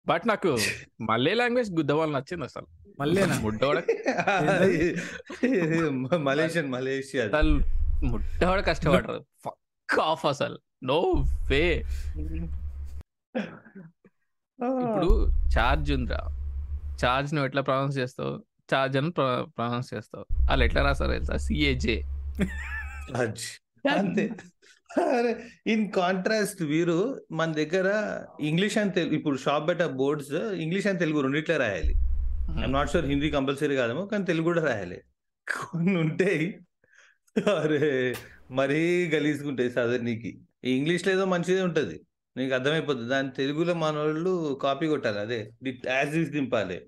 [0.09, 0.57] బట్ నాకు
[1.01, 2.67] మళ్ళీ లాంగ్వేజ్ గుద్దవాళ్ళు నచ్చింది అసలు.
[6.17, 7.25] Malaysian Malaysia.
[7.25, 7.61] అసలు
[8.05, 9.25] ముడ్డోడ కష్టపడరు.
[9.45, 10.59] ఫక్ ఆఫ్ అసలు.
[10.83, 11.85] నో వే
[14.57, 16.27] ఇప్పుడు ఛార్జ్ ఉందిరా.
[17.05, 18.43] ఛార్జ్ నువ్వు ఎట్లా ప్రొనౌన్స్ చేస్తావు?
[18.75, 20.25] ఛార్జ్ అని ప్రొనౌన్స్ చేస్తావు.
[20.49, 21.37] వాళ్ళు ఎట్లా రాస్తారు తెలుసా?
[21.37, 22.03] సిఏజే.
[23.97, 24.31] అంతే.
[25.67, 31.21] ఇన్ కాంట్రాస్ట్ వీరు మన దగ్గర ఇంగ్లీష్ అండ్ తెలుగు ఇప్పుడు షాప్ బెట బోర్డ్స్ ఇంగ్లీష్ అండ్ తెలుగు
[31.21, 31.93] రెండిట్లే రాయాలి.
[32.59, 35.01] I'm not sure Hindi compulsory కాదేమో కానీ తెలుగు కూడా రాయాలి.
[35.49, 36.59] కొన్ని ఉంటాయి.
[37.59, 38.15] అరే
[38.51, 42.01] మరీ గలీజ్గుంటాయి చదవనీకి ఈ ఇంగ్లీష్లో ఏదో మంచిదే ఉంటది.
[42.37, 45.19] నీకు అర్థమైపోతుంది దాని తెలుగులో మన వాళ్ళు కాపీ కొట్టాలి.
[45.19, 45.51] అదే
[45.87, 46.81] యాజ్ ఇస్ దింపాలి.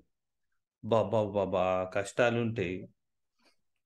[0.84, 2.88] బాబా బాబా కష్టాలు ఉంటాయి.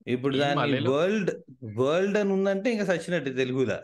[0.07, 1.31] ఇప్పుడు మలయాళం- వరల్డ్
[1.79, 3.77] వరల్డ్ అని ఉందంటే ఇంకా సచ్చినట్టు తెలుగులో.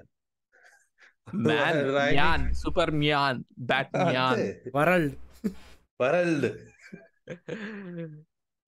[1.47, 2.15] Man Right.
[2.15, 2.45] Man
[3.01, 3.39] Superman
[4.07, 4.71] Batman అంతే.
[4.75, 5.15] వరల్డ్
[6.01, 6.47] వరల్డ్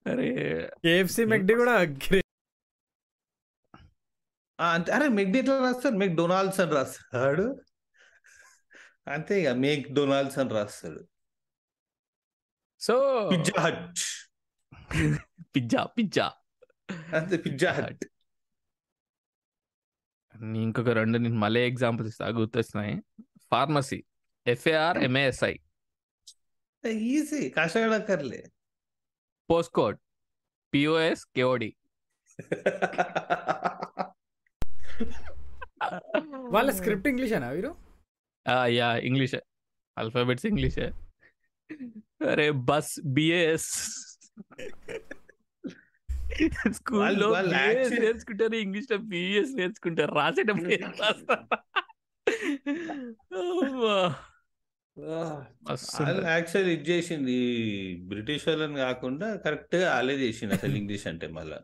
[0.07, 0.29] అరే
[0.85, 2.23] కేఎఫ్సి మెక్డి కూడా గ్రే-
[4.59, 7.47] ఆ, అంతే అరే మెక్ ఎట్లా రాస్తాడు మెక్ డొనాల్డ్స్ అని రాస్తాడు
[9.07, 11.01] అంతే ఇక మేక్ డొనాల్డ్స్ అని రాస్తాడు
[12.81, 12.95] so
[13.33, 13.83] Pizza Hut
[15.55, 16.27] pizza pizza
[17.15, 18.05] అంతే పిజ్జా హట్
[20.43, 22.95] ఇంకొక రెండు నేను మళ్ళీ ఎగ్జాంపుల్స్ ఇస్తా గుర్తొస్తున్నాయి.
[23.53, 24.05] Pharmacy
[24.47, 25.55] F A R M A S I
[27.15, 28.41] easy కష్టపడక్కర్లే.
[29.51, 29.99] Post code
[30.73, 31.71] P O S K O D
[36.55, 37.71] వాళ్ళ స్క్రిప్ట్ ఇంగ్లీషేనా వీరు?
[38.79, 39.41] యా ఇంగ్లీషే
[39.99, 40.87] ఆల్ఫాబెట్స్ ఇంగ్లీషే
[42.31, 43.71] అరే బస్ బిఏఎస్
[46.79, 47.29] స్కూల్లో
[47.97, 51.35] నేర్చుకుంటారు ఇంగ్లీష్లో బిఎస్ నేర్చుకుంటారు రాసేటప్పుడు ఉంటది.
[56.29, 57.37] యాక్చువల్ ఇది చేసింది
[58.05, 61.59] బ్రిటిష్ వాళ్ళని కాకుండా కరెక్ట్గా వాళ్ళే చేసింది అసలు ఇంగ్లీష్ అంటే మళ్ళా.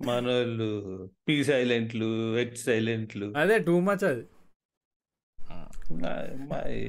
[0.00, 0.68] మన వాళ్ళు
[1.26, 4.24] పీ సైలెంట్లు హెచ్ సైలెంట్లు అదే టూ మచ్ అది.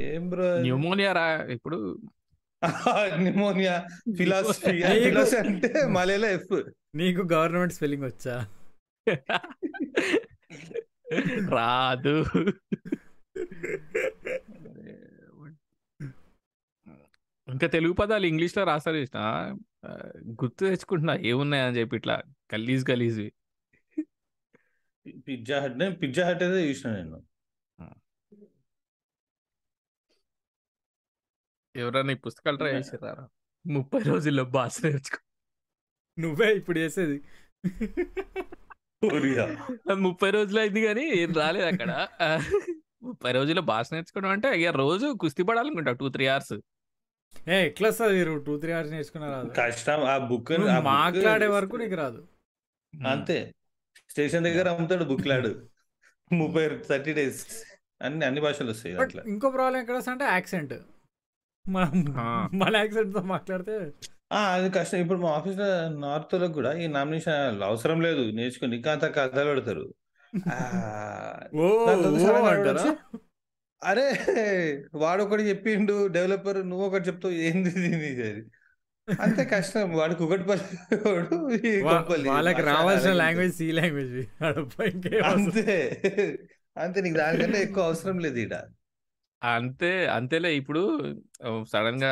[0.10, 1.78] ఏం బ్రో న్యూమోనియా రా ఇప్పుడు
[3.24, 3.76] నిమోనియా
[4.18, 4.76] ఫిలాసఫీ
[5.40, 6.54] అంటే మలయాళ ఎఫ్
[6.96, 8.36] నీకు గవర్నమెంట్ స్పెల్లింగ్ వచ్చా?
[11.50, 12.16] రాదు.
[17.48, 19.20] ఇంకా తెలుగు పదాలు ఇంగ్లీష్లో రాస్తారు చూసిన
[20.42, 22.16] గుర్తు తెచ్చుకుంటున్నా ఏమున్నాయని చెప్పి ఇట్లా
[22.56, 23.30] గలీజ్ గలీజ్వి.
[25.28, 27.20] పిజ్జా హట్ నేను పిజ్జా హట్ అయితే చూసిన నేను.
[31.76, 33.28] ఎవరన్నా ఈ పుస్తకాలు ట్రై చేసారా
[33.66, 35.20] ముప్పై రోజుల్లో భాష నేర్చుకో.
[36.20, 37.18] నువ్వే ఇప్పుడు చేసేది.
[39.94, 41.92] ముప్పై రోజులు అయింది కానీ ఏం రాలేదు అక్కడ.
[43.04, 46.54] ముప్పై రోజుల్లో భాష నేర్చుకోవడం అంటే ఇక రోజు కుస్తీ పడాలనుకుంటా టూ త్రీ అవర్స్
[47.50, 50.04] ఏ ఎట్లా వస్తుంది మీరు టూ త్రీ అవర్స్ నేర్చుకున్నా రాదు కష్టం.
[50.04, 50.52] ఆ బుక్
[50.84, 52.28] మాట్లాడే వరకు నీకు రాదు.
[53.08, 53.54] అంతే.
[54.10, 55.52] స్టేషన్ దగ్గర అమ్ముతాడు బుక్లాడు.
[56.34, 57.42] ముప్పై థర్టీ డేస్
[58.02, 58.96] అన్ని అన్ని భాషలు వస్తాయి
[59.28, 60.74] ఇంకో ప్రాబ్లం ఎక్కడ వస్తుంది అంటే యాక్సెంట్
[61.70, 63.92] మనం యాక్సెంట్తో మాట్లాడితే
[64.32, 64.98] ఆ, అది కష్టం.
[64.98, 69.94] ఇప్పుడు మా ఆఫీస్లో నార్త్లో కూడా ఈ నామినేషన్ అవసరం లేదు నేర్చుకుని ఇంకా అంత కథలు పెడతారు.
[73.84, 74.08] అరే
[74.94, 78.44] వాడు ఒకటి చెప్పిండు డెవలపర్ నువ్వు ఒకటి చెప్తావు ఏంది అని.
[79.22, 79.94] అంతే కష్టం.
[79.94, 81.36] వాడికి ఒకటి పల్లి వాడు
[81.94, 82.30] గొప్పలి.
[82.30, 84.44] వాళ్ళకి రావాల్సిన లాంగ్వేజ్ సి లాంగ్వేజ్.
[85.24, 86.00] అంతే.
[86.78, 88.56] అంతే నీకు దానికంటే ఎక్కువ అవసరం లేదు ఈడ.
[89.42, 90.50] అంతే అంతేలే.
[90.60, 90.82] ఇప్పుడు
[91.72, 92.12] సడన్గా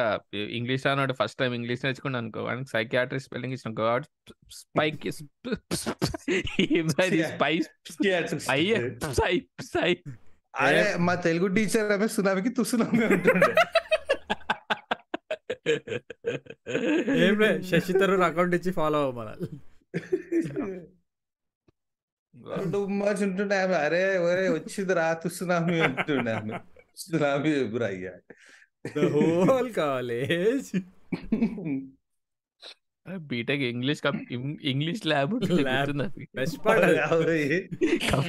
[0.57, 4.05] ఇంగ్లీష్ అన్నాడు ఫస్ట్ టైం ఇంగ్లీష్ నేర్చుకున్నాను అనుకో వాడికి సైకియాట్రిస్ట్ స్పెల్లింగ్ ఇచ్చిన god
[4.59, 5.05] spike
[6.93, 7.53] spy spy
[9.11, 9.33] spy
[9.67, 9.91] spy
[10.61, 13.49] అరే మా తెలుగు టీచర్ ఆమె సునామీకి తుసునామీ అంటుండే.
[17.19, 19.47] ఏం లే శశి తరూర్ అకౌంట్ ఇచ్చి ఫాలో అవ్వాలి
[22.33, 23.77] రెండు మర్చి ఉంటుండే ఆమె.
[23.85, 25.77] అరే ఒరే వచ్చింది రా తుసునామీ
[26.35, 26.57] ఆమె.
[26.99, 28.13] సునామీ ఎప్పుడు అయ్యా
[28.85, 30.69] the whole college
[33.27, 34.01] BTech English
[34.63, 35.31] English lab.
[36.35, 36.83] Best part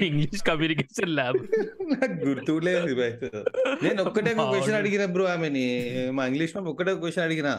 [0.02, 1.38] English communication lab
[1.92, 2.94] నాకు గుర్తులేదు
[3.82, 5.66] నేను ఒక్కటే ఒక క్వశ్చన్ అడిగిన బ్రో ఆమెని
[6.10, 7.50] మా ఇంగ్లీష్లో ఒక్కటే క్వశ్చన్ అడిగిన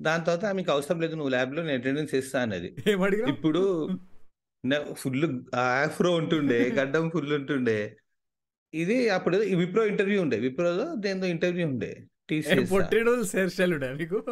[0.00, 2.68] దాని తర్వాత ఆమెకు అవసరం లేదు నువ్వు ల్యాబ్లో నేను అటెండెన్స్ ఇస్తా అన్నది
[3.28, 3.62] ఇప్పుడు
[4.94, 5.22] ఫుల్
[5.60, 7.78] ఆఫ్రో ఉంటుండే గడ్డం ఫుల్ ఉంటుండే
[8.74, 10.38] ఇది అప్పుడు విప్రో ఇంటర్వ్యూ ఉండే.
[10.38, 12.02] విప్రోలో దేంతో ఇంటర్వ్యూ ఉండే.
[12.28, 14.24] టీసీఎస్ హెయిర్ స్టైల్ మీకు?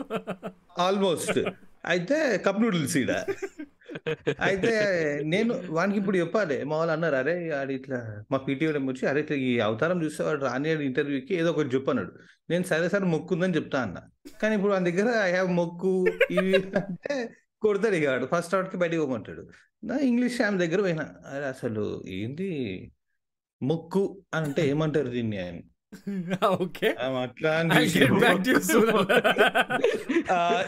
[0.78, 1.38] ఆల్మోస్ట్.
[1.84, 3.10] అయితే కప్ నూడిల్స్ ఈడ.
[4.40, 4.72] అయితే
[5.24, 6.64] నేను వానికి ఇప్పుడు చెప్పాలి.
[6.64, 10.44] మా వాళ్ళు అన్నారు అరే ఆడు ఇట్లా మా పీటీ వచ్చి అరే ఇట్లా ఈ అవతారం చూస్తే వాడు
[10.44, 12.12] రాని ఇంటర్వ్యూకి ఏదో ఒకటి చెప్పు అన్నాడు
[12.50, 13.98] నేను సరే సరే మొక్కు ఉందని చెప్తా అన్న.
[14.42, 17.30] కానీ ఇప్పుడు వాని దగ్గర ఐ హ్యావ్ మొక్కు ఇవి అంటే
[17.62, 18.28] కొడతాడు ఇక వాడు.
[18.36, 19.48] ఫస్ట్ అవుట్కి బయటికి పోమంటాడు.
[19.84, 21.14] నా ఇంగ్లీష్ ఆమె దగ్గర పోయినా.
[21.26, 22.48] అరే అసలు ఏంటి
[23.64, 24.02] మొక్కు
[24.34, 25.62] అని అంటే ఏమంటారు దీన్ని అని
[26.62, 26.88] okay.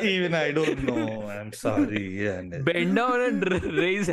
[0.07, 0.99] Even I don't know
[1.33, 2.05] I'm sorry
[2.63, 3.47] bend down and
[3.81, 4.11] rise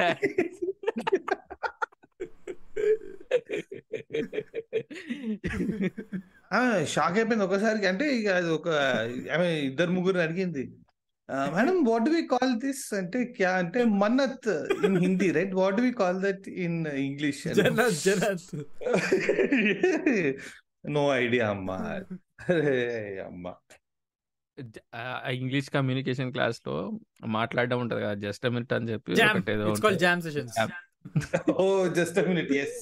[6.88, 7.43] shock అయిపోయింది.
[7.43, 8.67] ఒకసారికి అంటే ఇక అది ఒక
[9.36, 10.63] ఆమె ఇద్దరు ముగ్గురు అడిగింది.
[11.54, 14.50] Madam what we call this అంటే క్యా అంటే Mannat
[14.88, 18.50] in Hindi right what we call that in English Jannat జనత్
[20.96, 21.78] నో ఐడియా అమ్మా
[22.50, 22.78] అరే
[23.28, 23.54] అమ్మా
[25.36, 26.76] ఇంగ్లీష్ కమ్యూనికేషన్ క్లాస్లో
[27.36, 30.04] మాట్లాడడం ఉంటది కదా జస్ట్ మినిట్ అని చెప్పి జామ్ ఒకటి ఏదో ఇట్స్ కాల్ ఉంటది.
[30.06, 30.58] Jam sessions
[31.56, 31.65] oh
[31.98, 32.78] just minute yes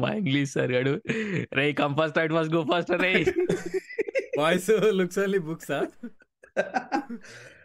[0.00, 0.94] మా ఇంగ్లీష్ సార్ గాడు
[1.58, 3.12] రే come first I'd must go first రే
[4.38, 5.72] బాయ్స్ లుక్స్ ఓన్లీ బుక్స్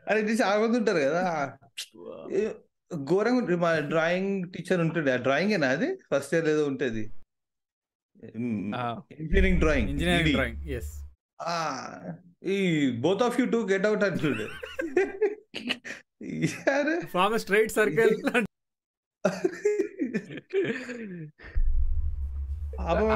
[0.08, 1.24] అరే చాలా మంది ఉంటారు కదా.
[3.04, 5.12] ఘోరంగా మా డ్రాయింగ్ టీచర్ ఉంటుండే.
[5.12, 5.90] ఆ డ్రాయింగ్ ఏనా అది?
[6.14, 7.04] ఫస్ట్ ఇయర్ ఏదో ఉంటది.
[9.20, 10.94] Engineering drawing engineering drawing yes
[12.44, 12.58] ఈ
[13.02, 14.48] both of you to get out అంటుండే
[17.06, 18.14] ఫార్మ్ స్ట్రైట్ సర్కిల్
[22.80, 23.10] పాపం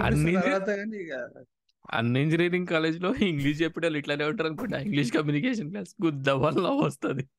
[1.91, 4.79] అన్ని ఇంజనీరింగ్ కాలేజ్లో ఇంగ్లీష్ చెప్పేటోళ్ళు ఇట్లానే ఉంటారు అనుకుంటా.
[4.79, 7.29] ఇంగ్లీష్ కమ్యూనికేషన్ క్లాస్ గుద్ద వల్ల వస్తుంది.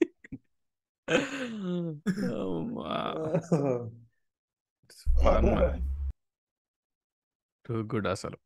[7.66, 8.36] టూ గుడ్ అసలు.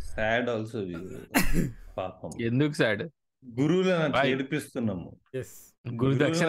[0.00, 0.86] సాడ్ ఆల్సో
[1.98, 2.30] పాపం.
[2.40, 3.02] ఎందుకు సాడ్
[3.60, 4.26] గురువులను Why?
[4.26, 5.20] ఏడిపిస్తున్నాము.
[5.34, 6.48] ఎస్ గురు దక్షిణ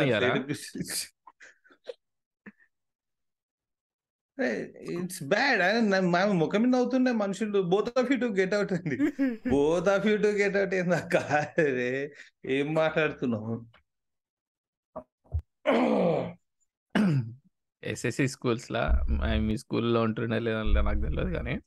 [4.79, 8.97] ఇట్స్ బ్యాడ్ మేము ముఖం మీద అవుతుండే మనుషులు both of you to get out అండి.
[9.49, 12.13] Both of you to get out ఏందాక అరే
[12.45, 13.65] ఏం మాట్లాడుతున్నావు?
[17.83, 21.59] ఎస్ఎస్సి స్కూల్స్ లా మా- మీ స్కూల్లో ఉంటుండే లేదా నాకు తెలియదు కానీ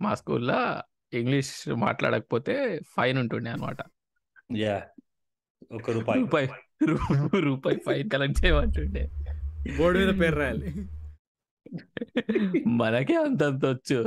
[0.00, 3.76] మా స్కూల్లో ఇంగ్లీష్ మాట్లాడకపోతే ఫైన్ ఉంటుండే అనమాట
[4.56, 4.82] యా
[5.72, 6.20] ఒక రూపాయి.
[6.20, 6.48] రూపాయి
[7.40, 9.10] రూపాయి ఫైన్ కలెక్ట్ చేయమంటుండే.
[9.78, 10.86] బోర్డు మీద పేరు రాయాలి.
[12.76, 13.98] మనకే అంతంత వచ్చు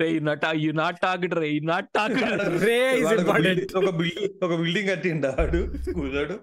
[0.00, 2.16] రే నాట్ యు నాట్ టాక్ రే నాట్ టాక్
[2.64, 3.36] రే is వాడు ఒక important.
[3.38, 6.36] బిల్డింగ్- ఒక బిల్డింగ్ ఒక బిల్డింగ్ కట్టిండు ఆడు స్కూల్ వాడు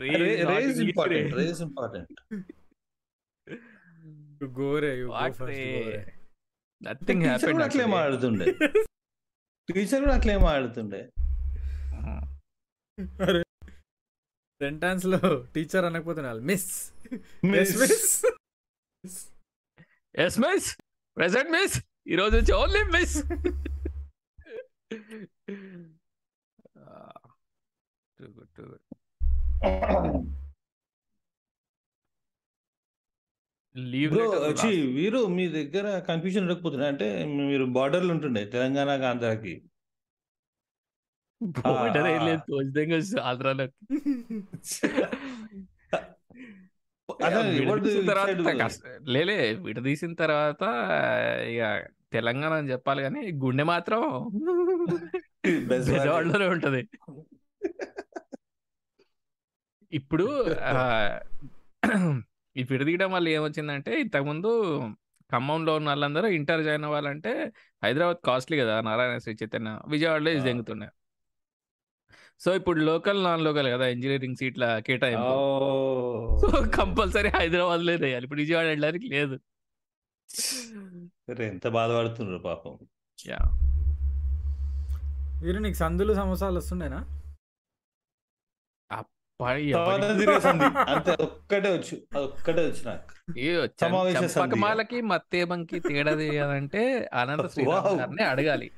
[0.00, 2.10] రేస్ ఇంపార్టెంట్ రేస్ ఇంపార్టెంట్
[4.56, 5.60] గోరే What రే?
[6.80, 8.46] నథింగ్ టీచర్ కూడా అట్లే మాడుతుండే
[9.68, 11.02] టీచర్ కూడా అట్లే మాడుతుండే
[13.24, 13.40] అరే.
[14.62, 15.20] సెంటెన్స్లో
[15.54, 16.68] టీచర్ అనకపోతే miss
[17.44, 17.70] Miss.
[17.82, 18.12] Miss
[20.18, 20.68] yes miss
[21.16, 21.76] present miss
[22.08, 23.16] ఈ రోజు నుంచి ఓన్లీ మిస్
[34.48, 36.86] వచ్చి వీరు మీ దగ్గర కన్ఫ్యూజన్ ఉండకపోతున్నా.
[36.88, 39.54] అంటే మీరు బార్డర్లు ఉంటుండే తెలంగాణకి ఆంధ్రాకి.
[41.56, 42.22] బోర్డర్ ఏం.
[42.26, 42.98] లేదు తోచిదంగా
[49.08, 50.62] లేలే విడదీసిన తర్వాత
[51.50, 51.62] ఇక
[52.12, 54.00] తెలంగాణ అని చెప్పాలి కానీ గుండె మాత్రం
[55.64, 55.92] బెజవాడ.
[55.92, 56.82] బెజవాడలోనే ఉంటది
[59.92, 60.26] ఇప్పుడు
[62.56, 64.50] ఈ విడదీయడం వల్ల ఏమొచ్చిందంటే ఇంతకుముందు
[65.30, 67.32] ఖమ్మంలో ఉన్న వాళ్ళందరూ ఇంటర్ జాయిన్ అవ్వాలంటే
[67.82, 70.46] హైదరాబాద్ కాస్ట్లీ కదా నారాయణ శ్రీ చైతన్య విజయవాడలో ఇది ఆ.
[70.48, 70.92] జంగుతున్నాయి
[72.44, 75.24] సో ఇప్పుడు లోకల్ నాన్ లోకల్ కదా ఇంజనీరింగ్ సీట్ల కేటాయింపు.
[75.24, 76.38] ఓ.
[76.38, 78.24] సో కంపల్సరీ హైదరాబాద్లో వేయాలి.
[78.24, 79.38] ఇప్పుడు విజయవాడ వెళ్ళడానికి లేదు.
[81.42, 82.78] ఎంత బాధపడుతున్నారు పాపం.
[83.28, 83.38] యా.
[85.42, 87.22] వీరు నీకు సందులు సమోసాలు వస్తుండేనా?
[89.68, 92.18] ఎవరికి- తిరిగేసింది అంతే ఒక్కటే వచ్చు.
[92.62, 93.38] వచ్చు నాకు.
[93.80, 94.16] సమావేశ
[95.00, 98.00] మత్తేబంకి తేడా తెలియాలంటే అనంత శ్రీరామ్.
[98.00, 98.70] గారిని అడగాలి.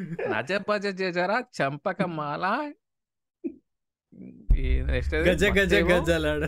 [0.00, 2.72] నజపజ జజరా చంపకమాల?
[5.26, 6.44] గజ గజ గజలాడ.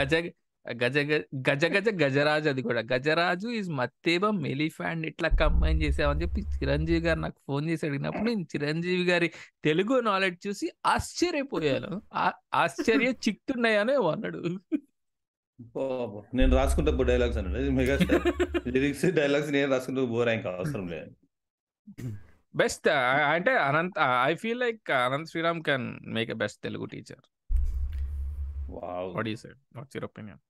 [0.00, 0.98] గజ గజ గజ
[1.48, 2.80] గజ గజ గజరాజు అది కూడా.
[2.80, 8.42] గజరాజు ఈజ్ మత్తేబం ఎలిఫాంట్ ఇట్లా కంబైన్ చేసామని చెప్పి చిరంజీవి గారు నాకు ఫోన్ చేసి అడిగినప్పుడు నేను
[8.42, 9.30] చిరంజీవి గారి
[9.64, 12.02] తెలుగు నాలెడ్జ్ చూసి ఆశ్చర్యపోయాను.
[12.54, 14.60] ఆశ్చర్య చిక్తున్నాయని అన్నాడు.
[16.34, 17.70] నేను రాసుకుంటా డైలాగ్స్ అన్నాడు.
[17.70, 17.98] మెగా
[18.66, 21.10] లిరిక్స్ డైలాగ్స్ నేను రాసుకుంటూ బోర్ ఇంకా అవసరం లేదు.
[22.60, 22.88] బెస్ట్.
[23.34, 23.98] అంటే Ananth
[24.30, 27.22] I feel like Ananth Sriram can make a best Telugu teacher.
[28.76, 29.08] Wow.
[29.16, 29.44] What is
[29.76, 30.40] what's your opinion?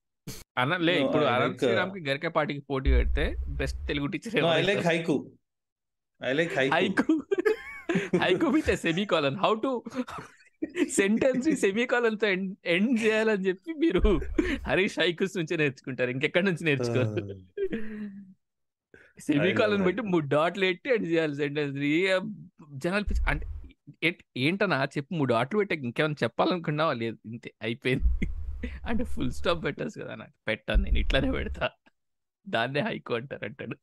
[0.62, 3.26] అన్న లే ఇప్పుడు అనంత్ like, శ్రీరామ్కి గరికే పాటికి పోటీ పెడితే
[3.60, 5.16] best Telugu teacher I like haiku
[6.20, 7.14] I like haiku haiku
[8.22, 8.70] haiku with
[9.12, 9.72] semicolon how to
[10.98, 12.28] sentence semi కాలన్తో
[12.74, 14.02] end చేయాలని చెప్పి మీరు
[14.68, 16.10] హరీష్ హైకుస్ నుంచి నేర్చుకుంటారు.
[16.14, 17.36] ఇంకెక్కడి నుంచి నేర్చుకోరు?
[19.20, 20.02] సెమీ కాలన్ పెట్టి.
[20.02, 22.20] మూడు డాట్లు పెట్టి ఎండ్ చేయాలి సెంటెన్స్
[22.72, 23.46] జనాలు అంటే
[24.02, 26.92] ఏ- ఏంటన్నా చెప్పు మూడు డాట్లు పెట్టాక ఇంకేమైనా చెప్పాలనుకున్నావా?
[26.92, 28.26] లేదు ఇంతే అయిపోయింది.
[28.86, 30.32] అంటే ఫుల్ స్టాప్ పెట్టచ్చు కదా నాకు.
[30.46, 31.70] పెట్టాను నేను ఇట్లానే పెడతా.
[32.48, 33.76] దాన్నే హైకు అంటారు అంటాడు.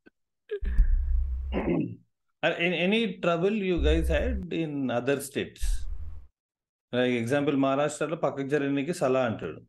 [2.60, 5.88] Any trouble you guys had in other states.
[6.95, 9.62] Example మహారాష్ట్రలో పక్కకు జరిగినకి సలా అంటాడు.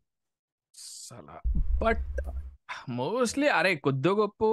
[1.12, 1.40] అలా
[1.83, 2.26] బట్
[2.88, 4.44] మోస్ట్లీ అరే కొద్ది గొప్ప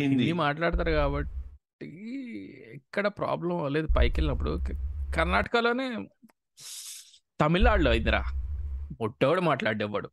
[0.00, 0.32] హిందీ.
[0.32, 1.30] మాట్లాడతారు కాబట్టి
[2.74, 3.88] ఎక్కడ ప్రాబ్లం లేదు.
[3.98, 4.58] పైకి వెళ్ళినప్పుడు
[5.16, 6.08] కర్ణాటకలోనే
[7.40, 8.24] తమిళనాడులో అయిందిరా
[9.00, 10.10] మొట్టోడు మాట్లాడేవాడు.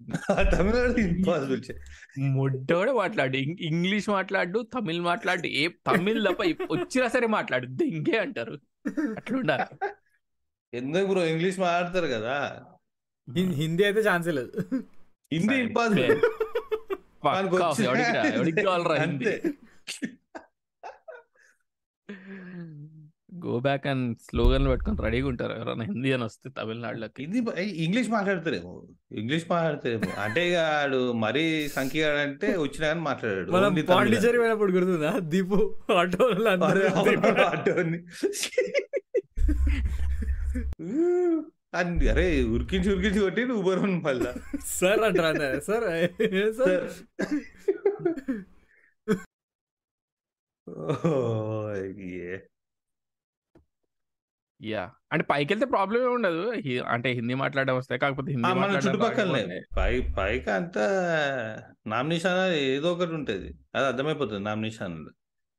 [0.54, 1.62] తమిళనాడు ఇంపాసిబుల్
[2.18, 3.36] మొట్టోడు మాట్లాడు.
[3.36, 7.66] ఇంగ్లీష్ మాట్లాడు తమిళ్ మాట్లాడు ఏ తమిళ్ తప్ప వచ్చినా సరే మాట్లాడు.
[7.66, 8.58] దెంగే అంటారు.
[9.16, 9.90] అట్లుండాలి.
[10.74, 11.26] ఎందుకు బ్రో?
[11.26, 12.64] ఇంగ్లీష్ మాట్లాడతారు కదా.
[13.36, 14.52] హిందీ అయితే ఛాన్సే లేదు.
[15.32, 15.54] హిందీ.
[15.54, 16.20] ఇంపాసిబుల్
[17.36, 19.40] ఎవడికి కావాలరా హిందీ?
[23.46, 25.52] గో బ్యాక్ అండ్ స్లోగన్లు పెట్టుకొని రెడీగా ఉంటారు.
[25.52, 27.22] ఎవరైనా హిందీ అని వస్తే తమిళనాడులోకి.
[27.22, 28.86] హిందీ ఇంగ్లీష్ మాట్లాడతారేమో.
[29.12, 30.22] ఇంగ్లీష్ మాట్లాడతారేమో.
[30.22, 33.50] అంటే ఆడు మరీ సంఖ్యాడు అంటే వచ్చినా కానీ మాట్లాడాడు.
[33.50, 33.84] మనం.
[33.88, 35.18] పాండిచేరి పోయినప్పుడు గుర్తుందా?
[35.18, 36.30] దీపు ఆటో
[37.44, 38.06] ఆటోని.
[41.74, 44.34] అన్ని అరే ఉరికించి ఉరికించి కొట్టి నువ్వు బరువు మళ్ళా.
[44.66, 45.60] సార్ అంటారా?
[45.60, 45.84] Sir
[46.52, 46.88] sir.
[54.62, 54.90] యా.
[55.12, 56.52] అంటే పైకి వెళ్తే ప్రాబ్లం ఏమి ఉండదు
[56.88, 59.42] అంటే హిందీ మాట్లాడడం వస్తాయి కాకపోతే హిందీ మన చుట్టుపక్కలనే.
[59.42, 60.86] రాకపోతే పై పైకి అంతా
[61.86, 63.54] నామినేషన్ ఏదో ఒకటి ఉంటది.
[63.74, 65.06] అది అర్థమైపోతుంది నామినేషన్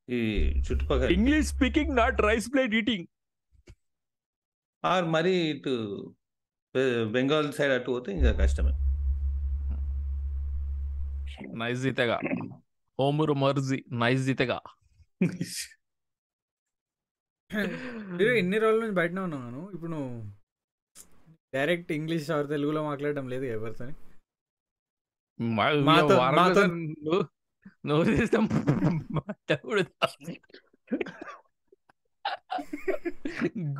[0.09, 3.07] ఈ చుట్టుపక్కల English speaking not rice plate eating
[4.83, 5.73] or మరి ఇటు
[7.11, 8.73] బెంగాల్ సైడ్ అటు పోతే ఇంకా కష్టమే.
[11.59, 12.17] నైస్ జితేగా
[12.99, 14.59] హోమురు మర్జీ నైస్ జితేగా
[18.11, 20.09] మీరు ఎన్ని రోజుల నుంచి బయటనే ఉన్నాను ఇప్పుడు నువ్వు
[21.53, 23.85] డైరెక్ట్ ఇంగ్లీష్ ఆర్ తెలుగులో మాట్లాడడం లేదు ఎవరితో
[27.83, 28.45] నువ్వు చేస్తాం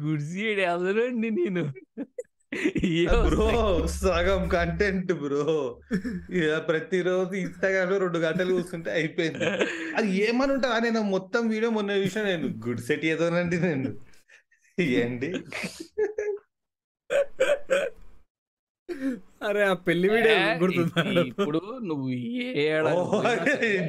[0.01, 1.63] గుర్జీ అందరండి నేను.
[3.25, 3.47] బ్రో
[3.87, 5.43] సగం కంటెంట్ బ్రో.
[6.37, 9.45] ఇక ప్రతిరోజు ఇన్స్టాగ్రామ్లో రెండు గంటలు కూర్చుంటే అయిపోయింది.
[9.97, 13.91] అది ఏమని ఉంటుంది ఆ నేను మొత్తం వీడియో మొన్న చూసిన నేను గుడ్ సెట్ ఏదోనండి నేను.
[15.01, 15.29] ఏంటి?
[19.47, 21.03] అరే ఆ పెళ్ళి వీడియో గుర్తుందా?
[21.25, 22.65] ఇప్పుడు నువ్వు ఏ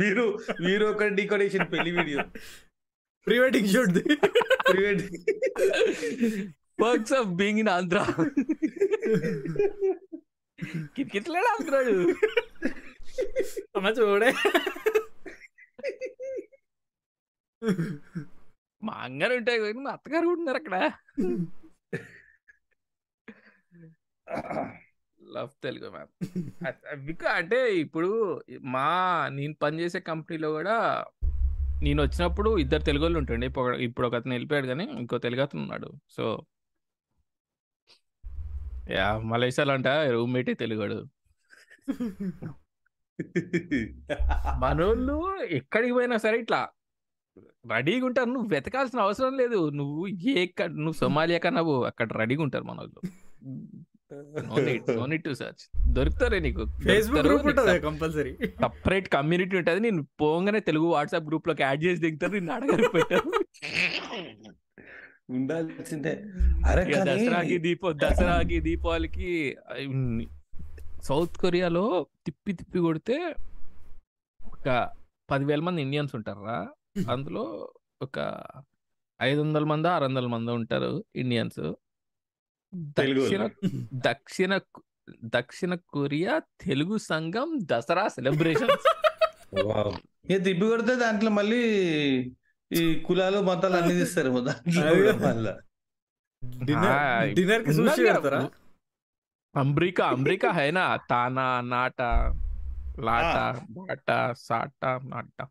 [0.02, 0.26] మీరు
[0.66, 2.18] మీరు ఒక డీకోరేషన్ పెళ్ళి video.
[3.26, 3.92] Pre wedding shoot
[4.70, 5.16] pre wedding
[6.82, 7.98] works of being in Andhra
[10.96, 11.94] కిటికీట్లేడు ఆంధ్రాడు
[13.76, 14.32] అమ్మ చూడే.
[18.84, 20.92] మా అంగారు ఉంటాయి కానీ మా అత్తగారు కూడా ఉన్నారు అక్కడ.
[25.22, 27.26] Love Telugu ma'am.
[27.28, 31.04] అంటే ఇప్పుడు మా నేను పనిచేసే కంపెనీలో కూడా
[31.82, 33.46] నేను వచ్చినప్పుడు ఇద్దరు తెలుగు వాళ్ళు ఉంటుండే.
[33.46, 35.92] ఇప్పుడు ఒక- ఇప్పుడు అతను వెళ్ళిపోయాడు కానీ ఇంకో తెలుగు అతను ఉన్నాడు.
[36.10, 36.44] సో
[38.90, 41.08] యా మలేషియాలో అంట రూమ్మేటే తెలుగాడు.
[44.58, 46.68] మనోళ్ళు ఎక్కడికి పోయినా సరే ఇట్లా
[47.72, 48.26] రెడీగా ఉంటారు.
[48.26, 49.68] నువ్వు వెతకాల్సిన అవసరం లేదు.
[49.70, 53.02] నువ్వు ఏ నువ్వు సొమాలియా కన్నా అక్కడ రెడీగా ఉంటారు మనోళ్ళు.
[55.96, 56.64] దొరుకుతారే నీకు?
[56.84, 59.80] ఫేస్బుక్ గ్రూప్ ఉంటుంది కంపల్సరీ సపరేట్ కమ్యూనిటీ ఉంటుంది.
[59.80, 63.28] నేను పోగానే తెలుగు వాట్సాప్ గ్రూప్లోకి యాడ్ చేసి దిగుతారు నేను అడగరు పెట్టారు.
[65.30, 66.12] ఉండాల్సిందే.
[66.70, 69.28] అరే దసరాకి దీప దసరాకి దీపావళికి
[71.08, 71.84] సౌత్ కొరియాలో
[72.26, 73.16] తిప్పి తిప్పి కొడితే
[74.40, 74.66] ఒక
[75.28, 76.56] పదివేల మంది ఇండియన్స్ ఉంటారా
[77.14, 77.44] అందులో
[78.00, 78.18] ఒక
[79.20, 81.62] ఐదు వందల మంది ఆరు వందల మంది ఉంటారు ఇండియన్స్
[82.74, 83.48] దక్షిణ.
[83.94, 84.58] దక్షిణ
[85.24, 88.86] దక్షిణ కొరియా తెలుగు సంఘం దసరా సెలబ్రేషన్స్.
[89.64, 89.94] వావ్.
[90.32, 91.62] ఇక తిప్పి కొడితే దాంట్లో మళ్ళీ
[92.72, 95.54] ఈ కులాలు మతాలు అన్ని తీస్తారు దాంట్లో
[97.34, 98.04] డిన్నర్కి సూషి.
[98.04, 98.50] పెడతారా?
[99.56, 102.02] అమెరికా అమెరికా హైనా తానా నాట
[103.00, 103.36] లాట
[103.70, 105.46] బాట సాట నాట.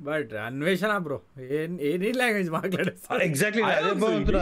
[0.00, 1.16] बट अन्वेषण ಬ್ರೋ
[1.56, 1.72] ಏನ್
[2.20, 2.86] लैंग्वेज ಮಾತಾಡ
[3.28, 4.36] ಎಕ್ಸಾಕ್ಟ್ಲಿ ಅದೇ ಬಂತ್ರ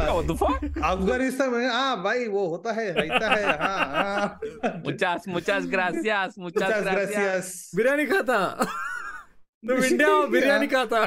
[1.55, 4.27] में हाँ भाई वो होता है रहता है हाँ
[4.87, 8.39] मुचास मुचास ग्रासियास मुचास ग्रासियास बिरयानी खाता।
[9.63, 10.99] तुम इंडिया में बिरयानी खाता।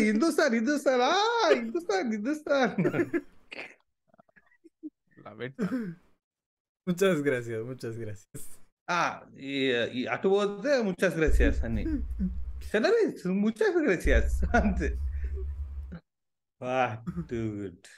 [0.00, 2.68] हिंदुस्तान हिंदुस्तान हाँ हिंदुस्तान हिंदुस्तान।
[5.26, 5.56] लव इट
[6.86, 8.44] मुचास ग्रासियास मुचास ग्रासियास
[14.58, 14.88] అంతే
[16.60, 16.78] వా
[17.30, 17.88] టూ గుడ్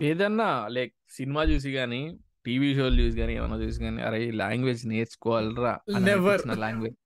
[0.00, 2.02] ఏదన్నా లైక్ సినిమా చూసి గానీ
[2.44, 5.72] టీవీ షోలు చూసి గానీ ఏమైనా చూసి గానీ అరే లాంగ్వేజ్ నేర్చుకోవాలరా
[6.06, 6.36] Never.
[6.58, 6.96] లాంగ్వేజ్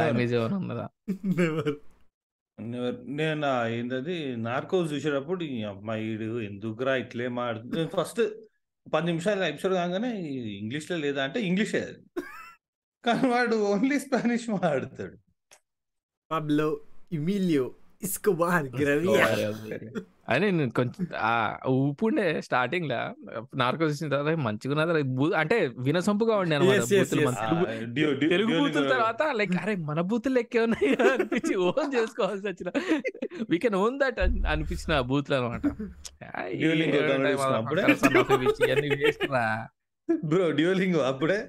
[0.00, 0.86] లాంగ్వేజ్ ఏమైనా ఉన్నదా
[2.58, 8.20] నెవర్ నేను ఏంటది నార్కోస్ చూసేటప్పుడు ఈ అమ్మాయిడు ఎందుకురా ఇట్లే మాడు ఫస్ట్
[8.86, 10.10] పది నిమిషాలు ఎపిసోడ్ కాగానే
[10.58, 12.00] ఇంగ్లీష్లో లేదా అంటే ఇంగ్లీషే అది.
[13.04, 15.14] కానీ వాడు ఓన్లీ స్పానిష్ మాట్లాడతాడు.
[16.30, 16.66] పబ్లో
[17.12, 17.64] ఇమిలియో
[18.02, 19.26] ఇస్కోబార్ గ్రవియా
[20.32, 21.32] అని నేను కొంచెం ఆ
[21.72, 22.98] ఊపుండే స్టార్టింగ్ లా
[23.54, 25.02] నార్కోస్ వచ్చిన తర్వాత మంచిగా ఉన్నది
[25.36, 26.84] అంటే వినసొంపుగా ఉండే అనమాట
[28.24, 32.68] తెలుగు బూతుల తర్వాత లైక్ అరే మన బూతులు లెక్కే ఉన్నాయి అనిపించి ఓన్ చేసుకోవాల్సి వచ్చిన.
[33.50, 35.62] వీ కెన్ ఓన్ దట్ అనిపించిన బూతులు అనమాట?
[40.26, 41.40] బ్రో డ్యూలింగ్ అప్పుడే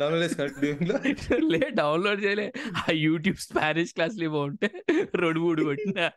[0.00, 0.10] లో
[1.50, 2.52] లే డౌన్లోడ్ చేయలే.
[2.76, 4.70] ఆ యూట్యూబ్ స్పానిష్ క్లాస్లు ఉంటే
[5.14, 6.10] రెండు మూడు కొట్టిన.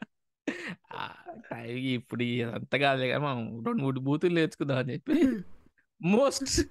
[1.74, 5.14] ఇప్పుడు అంత కాదులే కానీ మనం రెండు మూడు బూతులు నేర్చుకుందాం అని చెప్పి
[6.02, 6.62] most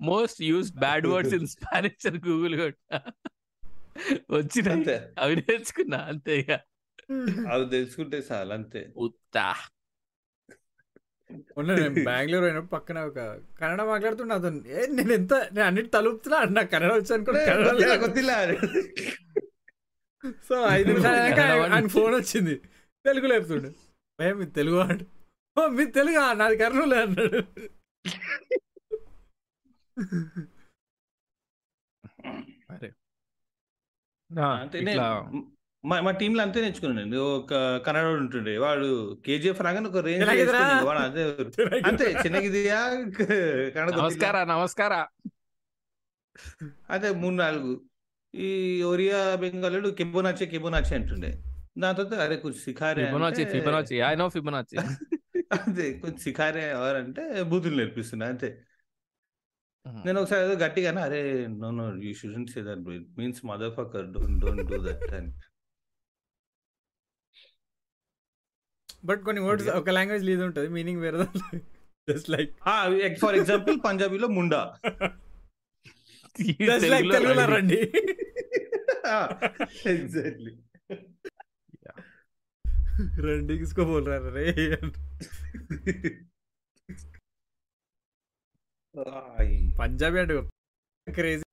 [0.00, 3.00] most use bad words in Spanish అని గూగుల్ కొట్టిన.
[4.30, 5.10] వచ్చిన అంతే.
[5.18, 6.50] అవి నేర్చుకున్నా అంతే ఇక.
[7.48, 8.92] అవి తెలుసుకుంటే చాలు అంతే.
[8.96, 9.54] ఉత్తా.
[11.32, 13.18] నేను బెంగళూరు అయినప్పుడు పక్కన ఒక
[13.60, 14.66] కన్నడ మాట్లాడుతున్నా అతను.
[14.66, 17.96] ఏ నేను ఎంత నేను అన్నిటి తలుపుతున్నా అన్న నాకు కన్నడ వచ్చాను కూడా.
[17.96, 18.54] కొద్దిలా.
[20.48, 22.54] సో ఐదు నిమిషాలు ఆయన- ఫోన్ వచ్చింది.
[23.04, 23.68] తెలుగు లేపుతుండు
[24.20, 25.06] భయం మీ తెలుగు వాడు?
[25.60, 27.42] "ఓ, మీ తెలుగు నాది కర్నూలు అన్నాడు.
[32.70, 32.92] అరే.
[35.84, 37.54] మా మా టీమ్లో అంతే నేర్చుకున్నాను ఒక
[37.86, 38.52] కన్నడ ఉంటుండే.
[38.64, 38.88] వాడు
[39.26, 40.28] కేజీఎఫ్ రాగానే ఒక రేంజ్.
[40.88, 41.22] వాడు అదే
[41.88, 42.80] అంతే చిన్నగిదియా
[43.76, 43.94] కన్నడ.
[44.02, 44.94] నమస్కార నమస్కార.
[46.90, 47.72] అదే మూడు నాలుగు.
[48.34, 48.50] ఈ
[48.92, 51.32] ఒరియా బెంగాలీడు కెబోనాచే కెబోనాచే అంటుండే.
[51.78, 53.04] దాని తర్వాత అరే కొంచెం సిఖారే
[53.54, 54.76] ఫిబొనాచి ఐ నో ఫిబొనాచి.
[55.58, 58.48] అదే కొంచెం సిఖారే ఎవరంటే బూతులు నేర్పిస్తున్నా అంతే.
[60.06, 61.20] నేను ఒకసారి ఏదో గట్టిగానే అరే
[61.62, 62.82] no no you shouldn't say that
[63.20, 65.32] means mother fucker don't don't do that అని.
[69.05, 71.25] బట్ కొన్ని వర్డ్స్ ఒక లాంగ్వేజ్ లీజ్ ఉంటుంది మీనింగ్ వేరే
[72.07, 72.51] జస్ట్ లైక్
[73.19, 74.61] ఫర్ ఎగ్జాంపుల్ పంజాబీలో ముండా
[76.65, 77.81] జస్ట్ లైక్ తెలుగులో రండి
[79.95, 80.53] ఎగ్జాక్ట్లీ
[83.25, 84.45] రండి किसको बोल रहा है रे
[89.79, 90.35] పంజాబీ అంటే
[91.07, 91.43] క్రేజీ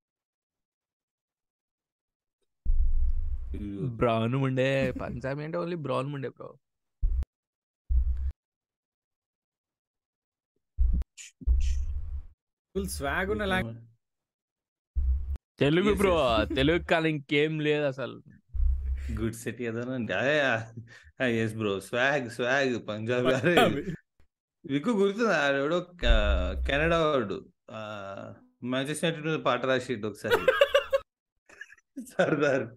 [3.99, 4.68] బ్రౌన్ ఉండే
[5.03, 6.49] పంజాబీ అంటే ఓన్లీ బ్రౌన్ ఉండే బ్రో
[12.75, 13.79] ఫుల్ స్వాగ్ ఉన్న లాంగ్వేజ్
[15.59, 16.37] తెలుగు బ్రో.
[16.55, 18.23] తెలుగు కాదు ఇంకేం లేదు అసలు.
[19.11, 20.13] గుడ్ సిటీ అదేనండి
[21.37, 23.55] yes bro swag swag Punjabi అరే
[24.65, 25.33] మీకు గుర్తుంది?
[25.33, 27.49] ఆడెవడో క- కెనడా వాడు.
[29.27, 30.51] మీద పాట రాసిండు ఒకసారి.
[32.05, 32.67] సర్దార్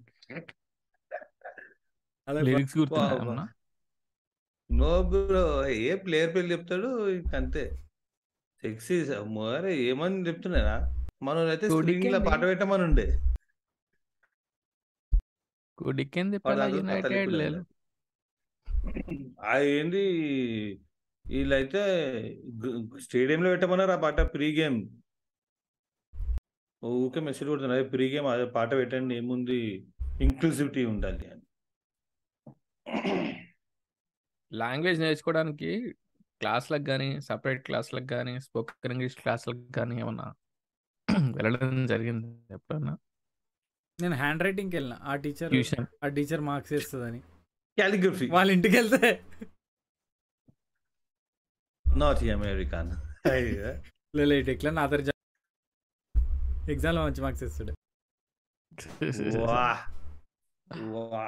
[2.44, 2.78] లిరిక్స్
[4.72, 7.08] నో బ్రో ఏ ప్లేయర్ పేరు చెప్తాడు?
[7.08, 7.84] ఇంక అంతే
[8.62, 8.96] సెక్సీ
[9.50, 10.76] అరే ఏమని చెప్తున్నారా?
[11.22, 12.18] మనం అయితే స్క్రీన్లో?
[12.28, 13.06] పాట పెట్టమని ఉండే
[15.78, 16.38] కుడికింది
[16.76, 17.60] యునైటెడ్ లేదు.
[19.44, 20.04] ఆ ఏంది?
[21.24, 21.82] వీళ్ళైతే
[23.04, 24.78] స్టేడియంలో పెట్టమన్నారు ఆ పాట ప్రీ గేమ్
[26.82, 29.60] ఊకే మెసేజ్ కొడుతున్నారు ప్రీ గేమ్ అదే పాట పెట్టండి ఏముంది?
[30.20, 31.44] ఇంక్లూసివిటీ ఉండాలి అని.
[34.52, 35.70] లాంగ్వేజ్ నేర్చుకోవడానికి
[36.42, 40.28] క్లాస్లకు కానీ సపరేట్ క్లాస్లకు కానీ స్పోకెన్ ఇంగ్లీష్ క్లాస్లకు కానీ ఏమన్నా
[41.38, 42.94] వెళ్ళడం జరిగింది ఎప్పుడన్నా?
[43.98, 44.94] నేను హ్యాండ్ రైటింగ్కి వెళ్ళిన.
[45.02, 45.86] ఆ టీచర్ ట్యూషన్.
[46.04, 47.20] ఆ టీచర్ మార్క్స్ వేస్తుందని.
[47.78, 48.26] క్యాలిగ్రఫీ.
[48.30, 49.10] వాళ్ళ ఇంటికి వెళ్తే
[51.86, 52.90] నాట్ అమెరికాన్
[54.14, 55.12] లేట్ ఎట్లా నా అతను
[56.72, 57.72] ఎగ్జామ్లో మంచి మార్క్స్ వేస్తాడు.
[59.38, 59.62] వా
[60.92, 61.24] వా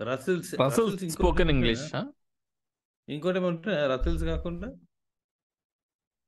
[0.00, 1.94] Russell's Russell's Russell spoken English
[3.08, 4.68] ఇంకోటి ఏమంటున్నా రసల్స్ కాకుండా?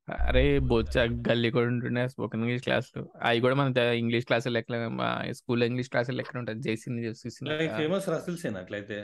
[0.08, 0.98] అరే బొచ్చ
[1.28, 4.72] గల్లీ కూడా ఉంటుండే స్పోకెన్ ఇంగ్లీష్ క్లాసులు అవి కూడా మన ఇంగ్లీష్ క్లాసులు లెక్క
[5.30, 7.02] స్కూల్ ఇంగ్లీష్ క్లాసులు లెక్క ఉంటుంది జేసింది
[7.52, 8.98] లైక్ ఫేమస్ రసల్స్ ఏనా అట్లయితే?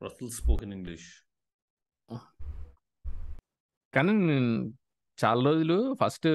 [0.00, 1.08] రసల్ స్పోకెన్ ఇంగ్లీష్
[3.94, 4.50] కానీ నేను
[5.18, 6.28] చాలా రోజులు ఫస్ట్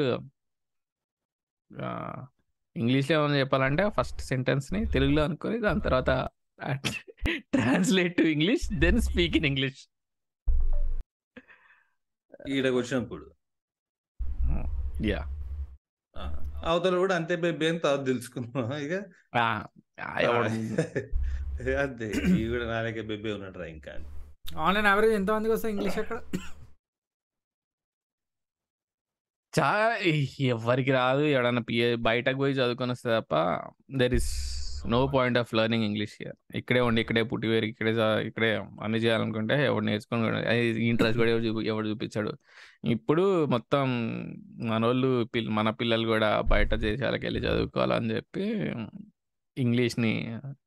[2.76, 6.12] ఇంగ్లీష్లో ఏమైనా చెప్పాలంటే ఫస్ట్ సెంటెన్స్ని తెలుగులో అనుకొని దాని తర్వాత
[7.54, 9.82] translate to English then speak in English.
[12.50, 13.26] ఈడకి వచ్చినప్పుడు
[15.06, 15.20] యా
[16.16, 16.24] ఆ,
[16.64, 18.96] అవతల కూడా అంతే బేబీ అని తర్వాత తెలుసుకున్నాం ఇక?
[21.80, 23.94] అంతే ఈ కూడా నాలుగే బేబీ ఉన్నట్రా ఇంకా.
[24.60, 26.18] ఆన్లైన్ యావరేజ్ ఎంత మందికి వస్తాయి ఇంగ్లీష్ అక్కడ?
[29.54, 29.70] చా
[30.54, 31.24] ఎవరికి రాదు.
[31.34, 33.34] ఎవడన్నా పిఏ బయటకు పోయి చదువుకొని వస్తే తప్ప
[34.02, 34.30] there is
[34.94, 37.92] no point of learning English year ఇక్కడే ఉండి ఇక్కడే పుట్టి వేరు ఇక్కడే
[38.30, 38.50] ఇక్కడే
[38.86, 40.24] అన్ని చేయాలనుకుంటే ఎవడు నేర్చుకొని
[40.92, 42.32] ఇంట్రెస్ట్ కూడా ఎవరు చూపి ఎవడు చూపించాడు.
[42.96, 43.24] ఇప్పుడు
[43.56, 43.86] మొత్తం
[44.72, 48.46] మనోళ్ళు పిల్ మన పిల్లలు కూడా బయట దేశాలకు వెళ్ళి చదువుకోవాలని చెప్పి
[49.58, 50.14] ఇంగ్లీష్ని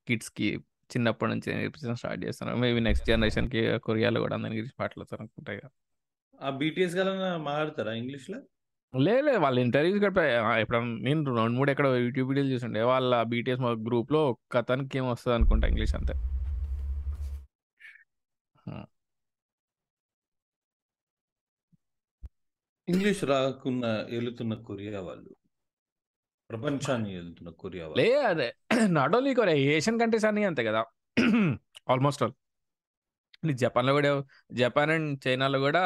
[0.08, 0.48] కిడ్స్కి
[0.90, 2.58] చిన్నప్పటి నుంచి నేర్పించడం స్టార్ట్ చేస్తున్నారు.
[2.64, 5.60] మేబీ నెక్స్ట్ జనరేషన్కి కొరియాలో కూడా అందరి గురించి మాట్లాడతారు అనుకుంటాయి
[6.40, 7.10] ఆ బీటీఎస్ గల
[7.48, 8.38] మాట్లాడతారా ఇంగ్లీష్లో
[8.94, 9.38] లో లేదు లేదు.
[9.38, 10.22] వాళ్ళ ఇంటర్వ్యూస్ కూడా
[10.58, 15.06] ఎప్పుడన్నా నేను రెండు మూడు ఎక్కడ యూట్యూబ్ వీడియోలు చూసిండే వాళ్ళ బీటీఎస్ మా గ్రూప్లో ఒక్క అతనికి ఏం
[15.10, 16.14] వస్తుంది అనుకుంటా ఇంగ్లీష్ అంతే.
[22.88, 25.30] ఇంగ్లీష్ రాకున్న వెళుతున్న కొరియా వాళ్ళు.
[26.50, 27.98] ప్రపంచాన్ని వెళ్తున్న కొరియా వాళ్ళు.
[28.00, 28.48] లే అదే.
[28.88, 30.82] Not only Korea Asian countries అన్నీ అంతే కదా.
[31.90, 32.34] ఆల్మోస్ట్ ఆల్
[33.54, 34.10] జపాన్లో కూడా
[34.52, 35.82] జపాన్ అండ్ చైనాలో కూడా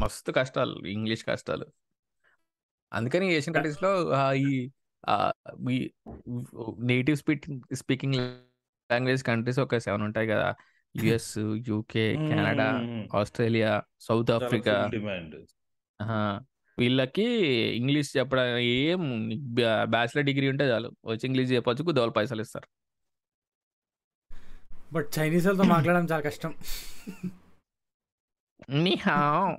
[0.00, 0.76] మస్తు కష్టాలు.
[0.86, 1.66] ఇంగ్లీష్ కష్టాలు.
[2.94, 3.90] అందుకని ఏషియన్ కంట్రీస్లో
[4.34, 4.70] ఈ
[6.78, 8.14] native speaking speaking
[8.90, 10.54] language countries ఒక సెవెన్ ఉంటాయి కదా.
[10.96, 11.38] US
[11.68, 12.68] UK Canada
[13.18, 14.76] Australia South Africa.
[16.78, 17.26] వీళ్ళకి
[17.76, 19.00] ఇంగ్లీష్ చెప్పడం ఏం
[19.84, 20.88] బ్యాచిలర్ డిగ్రీ ఉంటే చాలు.
[21.06, 22.68] వచ్చి ఇంగ్లీష్ చెప్పొచ్చు కుదోలు పైసలు ఇస్తారు.
[24.92, 26.54] బట్ చైనీస్ వాళ్ళతో మాట్లాడడం చాలా కష్టం.
[28.70, 29.56] నిహావ్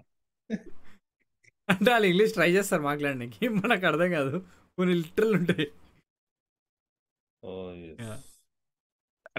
[1.69, 3.47] అంటే వాళ్ళు ఇంగ్లీష్ ట్రై చేస్తారు మాట్లాడడానికి.
[3.49, 4.45] మనకు అర్థం కాదు.
[4.77, 5.71] కొన్ని లిటరల్ ఉంటాయి.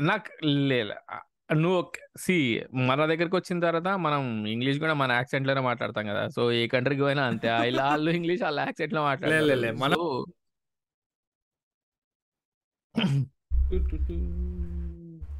[0.01, 0.93] నాకు లేదు
[1.55, 6.29] నువ్వు సి మన దగ్గరికి వచ్చిన తర్వాత మనం ఇంగ్లీష్ కూడా మన యాక్సెంట్లోనే మాట్లాడతాం కదా.
[6.29, 7.61] సో ఏ కంట్రీకి పోయినా అంతే.
[7.61, 10.25] వీళ్ళ వాళ్ళు ఇంగ్లీష్ వాళ్ళ యాక్సెంట్లో లే, లే, లే, మాట్లాడతారు మన- So,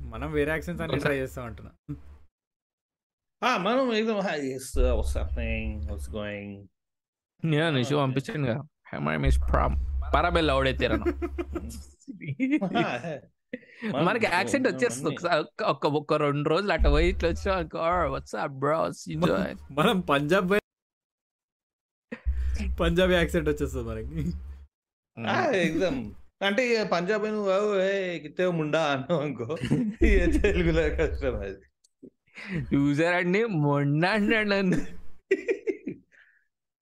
[0.01, 1.97] మనం వేరే యాక్సెన్స్ అన్ని ట్రై చేస్తాం అంటున్నా.
[3.57, 4.21] మనం ఏదో uh,
[7.47, 8.61] నేను నిషు పంపించాను కదా.
[8.89, 9.75] హై మై మిస్ ప్రామ్
[10.15, 10.89] పరాబెల్ అవుడైతే
[14.03, 15.09] మనకి యాక్సెంట్ వచ్చేస్తుంది.
[15.09, 18.79] ఒకసారి ఒక్క- ఒక్క రెండు రోజులు అట్ట పోయి ఇట్లా వచ్చా బ్రో
[19.71, 20.53] మనం పంజాబ్
[22.81, 24.21] పంజాబీ యాక్సెంట్ వచ్చేస్తుంది మనకి.
[25.59, 26.01] ఎగ్జామ్
[26.43, 29.57] అంటే ఇక పంజాబ్ నువ్వు "ఓ, ఏ కితే ముండా అన్నావు అనుకో.
[30.43, 31.61] తెలుగులో కష్టం అది.
[32.75, 34.49] చూసారండి మొన్న అన్నాడు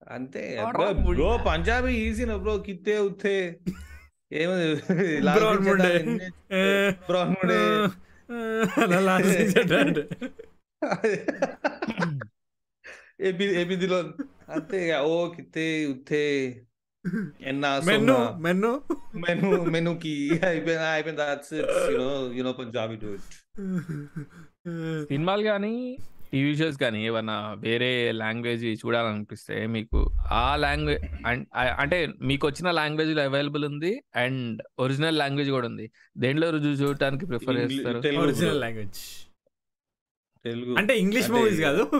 [0.06, 0.42] అంతే.
[0.54, 1.44] ఎవడ్రా బ్రో ముండా?
[1.44, 3.36] పంజాబీ ఈజీ బ్రో కిత్తే ఉత్తే.
[4.32, 4.66] ఏమది
[5.36, 5.90] Brown munde.
[7.08, 7.58] బ్రౌన్ ముండే
[8.84, 10.02] అలా last season అంటే.
[13.20, 13.98] ఏపీ ఏపీదిలో
[14.48, 16.22] అంతే ఇక, ఓ కిత్తే ఉత్తే.
[17.40, 18.72] ఎన్నా మెన్ను సోనా మెన్ను.
[19.24, 20.14] మెను మెనుకి
[20.48, 21.54] అయిపోయింది అయిపోయింది that's
[21.92, 23.34] you know you know Punjabi do it
[25.10, 25.74] సినిమాలు కానీ
[26.34, 31.26] టీవీ షోస్ కానీ ఏమన్నా వేరే లాంగ్వేజ్ చూడాలనిపిస్తే మీకు ఆ లాంగ్వేజ్
[31.60, 35.90] అంటే మీకు వచ్చిన లాంగ్వేజ్ అవైలబుల్ ఉంది అండ్ ఒరిజినల్ లాంగ్వేజ్ కూడా ఉంది.
[36.18, 38.00] దేంట్లో రుజువు చూడటానికి ప్రిఫర్ English- చేస్తారు?
[38.00, 38.22] తెలుగు.
[38.22, 38.60] ఒరిజినల్.
[38.60, 39.28] లాంగ్వేజ్.
[40.44, 40.74] తెలుగు.
[40.78, 41.90] అంటే ఇంగ్లీష్ మూవీస్ కాదు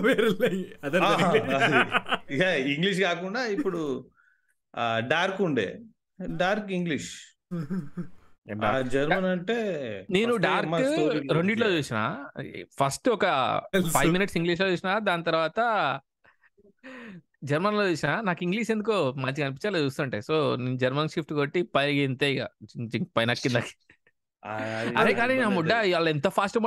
[2.68, 4.10] ఇంగ్లీష్ కాకుండా ఇప్పుడు
[4.98, 5.80] డార్క్ ఉండే.
[6.36, 7.10] Dark English.
[8.82, 9.54] జర్మన్ అంటే
[10.10, 10.72] నేను డార్క్
[11.32, 11.68] రెండిట్లో.
[11.68, 12.24] చూసిన.
[12.80, 13.26] ఫస్ట్ ఒక.
[13.90, 16.00] ఫైవ్ మినిట్స్ ఇంగ్లీష్లో చూసిన దాని తర్వాత
[17.44, 18.20] జర్మన్లో చూసిన.
[18.20, 20.20] నాకు ఇంగ్లీష్ ఎందుకో మంచిగా అనిపించాలి చూస్తుంటే.
[20.20, 22.46] సో నేను జర్మన్ షిఫ్ట్ కొట్టి పైకి ఇంతే ఇక.
[23.16, 23.74] పైన కిందకి.
[24.98, 25.72] అరే కానీ నా ముడ్డ.
[25.72, 26.58] వాళ్ళు ఎంత ఫాస్ట్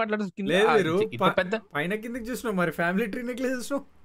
[1.18, 2.72] ప- పెద్ద పైన కిందకి చూసినావు మరి.
[2.72, 3.98] ఫ్యామిలీ ట్రీ నెక్లెస్ చూసినావు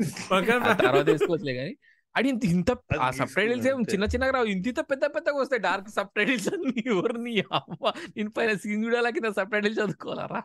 [0.82, 1.76] తర్వాత వేసుకోవచ్చులే కానీ.
[2.16, 4.44] అది ఇంత ఇంత ఆ సబ్ టైటిల్స్ ఏం చిన్న చిన్నగా రావు.
[4.44, 5.62] ఇంత ఇంత పెద్ద పెద్దగా వస్తాయి.
[5.62, 10.42] డార్క్ సబ్ టైటిల్స్ అన్ని ఎవరు నీ అమ్మ నేను పైన సీన్ చూడాలా కింద సబ్ టైటిల్స్ చదువుకోవాలరా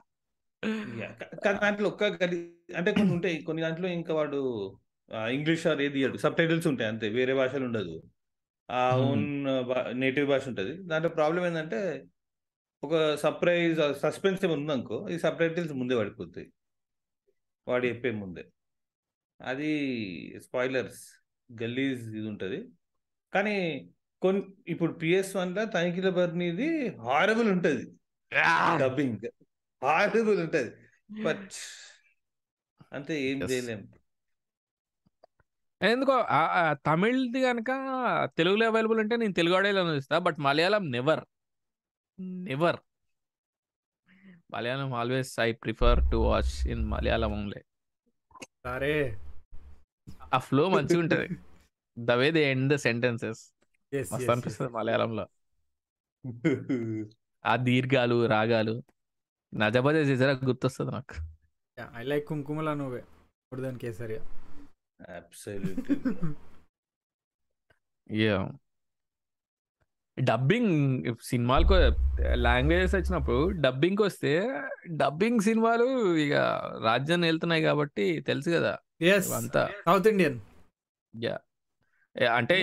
[1.46, 3.44] కానీ దాంట్లో ఒక్క అంటే కొన్ని ఉంటాయి.
[3.44, 4.78] కొన్ని దాంట్లో ఇంకా వాడు
[5.30, 7.10] ఇంగ్లీష్ ఆర్ ఏది సబ్ టైటిల్స్ ఉంటాయి అంతే.
[7.10, 8.04] వేరే భాషలు ఉండదు.
[8.72, 8.98] ఆ.
[8.98, 9.46] ఓన్
[10.00, 10.84] నేటివ్ భాష ఉంటది.
[10.84, 12.06] దాంట్లో ప్రాబ్లం ఏంటంటే
[12.84, 16.52] ఒక సర్ప్రైజ్ సస్పెన్స్ ఏమి ఉందనుకో ఈ సబ్ టైటిల్స్ ముందే పడిపోతాయి.
[17.68, 18.46] వాడు చెప్పే ముందే.
[19.42, 21.19] అది స్పాయిలర్స్
[21.50, 22.60] గల్లీస్ ఇది ఉంటది.
[23.34, 23.56] కానీ
[24.22, 26.70] కొన్ని ఇప్పుడు పిఎస్ వన్లో తనిఖీల బర్నీది
[27.08, 27.86] హారబుల్ ఉంటది
[28.82, 29.26] డబ్బింగ్
[29.82, 30.72] హారబుల్ ఉంటది.
[31.24, 31.47] బట్
[32.91, 33.39] అంతే ఏం.
[33.52, 33.82] చేయలేం.
[35.82, 36.16] ఎందుకో
[36.86, 37.72] తమిళ్ది కనుక
[38.38, 41.22] తెలుగులో అవైలబుల్ అంటే నేను తెలుగు ఆడేలో చూస్తా but Malayalam never
[42.47, 42.80] never
[44.54, 47.62] Malayalam always I prefer to watch in Malayalam only
[48.66, 48.93] సరే
[50.32, 51.28] ఆ ఫ్లో మంచిగా ఉంటది
[51.98, 53.42] the way they end the sentences.
[53.94, 55.26] Yes, మస్తు అనిపిస్తుంది మలయాళంలో.
[57.46, 58.76] ఆ దీర్ఘాలు రాగాలు
[59.54, 61.16] నజబజ చేసారా గుర్తొస్తుంది నాకు.
[61.96, 63.02] ఐ లైక్ కుంకుమలా నువ్వే
[63.44, 64.22] ఇప్పుడు దాని కేసరియా
[65.00, 65.96] అబ్సల్యూట్లీ
[70.18, 70.74] డబ్బింగ్
[71.22, 71.76] సినిమాలకు
[72.34, 74.34] లాంగ్వేజెస్ వచ్చినప్పుడు డబ్బింగ్ వస్తే
[74.96, 76.34] డబ్బింగ్ సినిమాలు ఇక
[76.84, 78.74] రాజ్యాన్ని వెళ్తున్నాయి కాబట్టి తెలుసు కదా.
[79.36, 80.38] అంతా సౌత్ ఇండియన్
[81.14, 81.36] యా
[82.36, 82.56] అంటే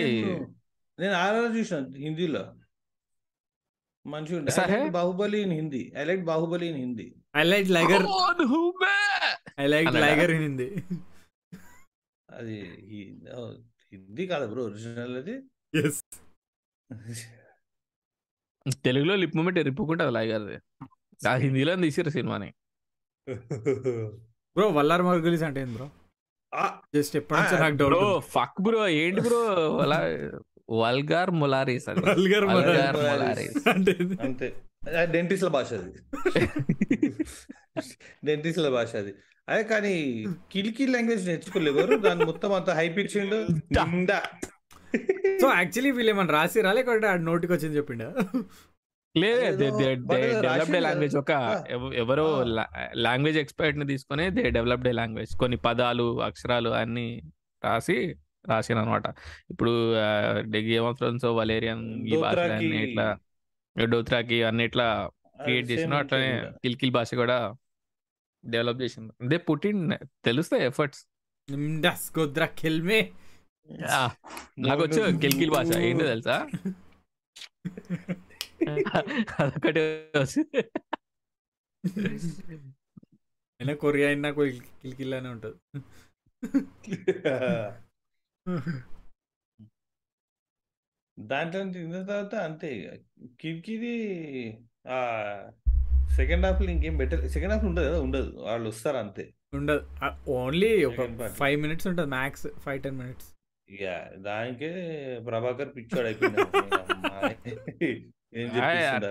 [0.99, 2.43] నేను ఆర్ఆర్ చూసిన హిందీలో.
[4.05, 4.77] మంచిగా సరే.
[4.89, 8.93] Baahubali in Hindi I like Baahubali in Hindi I like Liger "కౌన్ హూ మే?"
[9.59, 9.89] I like?
[9.95, 10.67] Liger in Hindi
[12.29, 12.57] అది
[13.91, 15.35] హిందీ కాదు బ్రో ఒరిజినల్ అది.
[15.77, 16.01] ఎస్
[18.83, 20.55] తెలుగులో లిప్ మూమెంట్ ఎరిపుకుంటుంది లైగర్ది.
[21.21, 22.49] ఆ హిందీలో తీసిరు సినిమాని.
[24.55, 25.87] బ్రో వల్లార్ మార్గులీస్ అంటే ఏం బ్రో
[26.95, 30.29] జస్ట్ Ah, నాకు డౌట్ బ్రో ఫక్ బ్రో ఏంటి బ్రో అలా
[30.69, 33.69] వల్గార్ మొలారీస్ అది వల్గర్ Molaris.
[33.69, 34.53] అంటే అంతే.
[35.05, 35.99] డెంటిస్ట్ల భాష అది.
[38.25, 39.13] డెంటిస్ట్ల భాష అది.
[39.49, 44.21] అదే కానీ కిలికి లాంగ్వేజ్ నేర్చుకోలేవారు దాన్ని మొత్తం అంత హై నిండా.
[45.41, 48.13] సో యాక్చువల్లీ వీళ్ళు ఏమన్నా రాసిరా లేకపోతే ఆడ నోటికి వచ్చింది చెప్పిండా?
[49.15, 49.65] లేదు
[50.41, 51.31] డెవలప్డ్ లాంగ్వేజ్ ఒక
[51.95, 52.25] ఎవరో
[53.05, 57.07] లాంగ్వేజ్ ఎక్స్పర్ట్ని తీసుకొని దే డెవలప్డ్ లాంగ్వేజ్ కొన్ని పదాలు అక్షరాలు అన్ని
[57.63, 57.97] రాసి
[58.45, 59.07] రాసిన అనమాట
[59.51, 59.71] ఇప్పుడు
[60.67, 63.07] గేమ్ ఆఫ్ థ్రోన్స్ వలేరియన్ ఈ భాష దోత్రాకి అన్ని ఇట్లా
[63.75, 64.87] డోత్రాకి అన్ని ఇట్లా
[65.41, 66.29] క్రియేట్ చేసిన అట్లనే.
[66.63, 67.37] కిల్కిల్ భాష కూడా
[68.43, 69.81] డెవలప్ చేసింది దే పుట్టిన్
[70.25, 71.01] తెలుస్తాయి ఎఫర్ట్స్
[71.49, 73.01] నిమ్డాస్ గోద్రా కిల్మే
[74.65, 75.69] నాకు వచ్చు కిల్కిల్ భాష.
[75.87, 76.37] ఏంటో తెలుసా?
[79.39, 79.81] అదొకటి
[83.59, 84.29] అయినా కొరియా అయినా
[84.81, 85.57] కిల్కిల్ అనే ఉంటుంది.
[91.17, 92.89] దాంట్లో నుంచి తిన్న తర్వాత అంతే ఇక
[93.39, 93.93] కిరికిది
[94.87, 94.97] ఆ
[96.15, 98.29] సెకండ్ హాఫ్లో ఇంకేం బెటర్ సెకండ్ హాఫ్ ఉండదు కదా ఉండదు.
[98.41, 99.25] వాళ్ళు వస్తారు అంతే.
[99.53, 99.81] ఉండదు.
[100.31, 100.99] ఓన్లీ ఒక.
[101.39, 103.29] ఫైవ్ మినిట్స్ ఉంటుంది మ్యాక్స్ ఫైవ్ టెన్ మినిట్స్
[103.69, 103.85] ఇక
[104.19, 104.69] దానికే
[105.25, 106.37] ప్రభాకర్ పిచ్చోడు అయిపోయింది
[108.33, 108.49] ఏం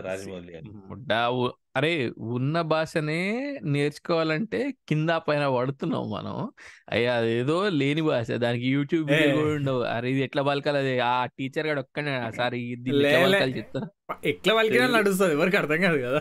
[0.01, 1.29] రాజమౌళి ముడ్డా
[1.77, 6.51] అరే ఉన్న భాషనే నేర్చుకోవాలంటే కింద పైన పడుతున్నాం మనం.
[6.91, 8.31] అయ్యా అదేదో లేని భాష.
[8.31, 9.83] దానికి యూట్యూబ్ కూడా ఉండవు.
[9.83, 10.79] అరే ఇది ఎట్లా పలకాలి?
[10.79, 13.09] అది ఆ టీచర్ గాడు ఒక్కనే సార్ ఎట్లా
[13.39, 13.89] చెప్తా.
[14.25, 15.35] ఎట్లా తెలుగు- నడుస్తుంది.
[15.35, 16.19] ఎవరికి అర్థం కాదు కదా.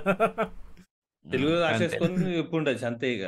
[1.32, 1.62] తెలుగు.
[1.62, 3.26] రాసేసుకొని చెప్పుండొచ్చు అంతే ఇక.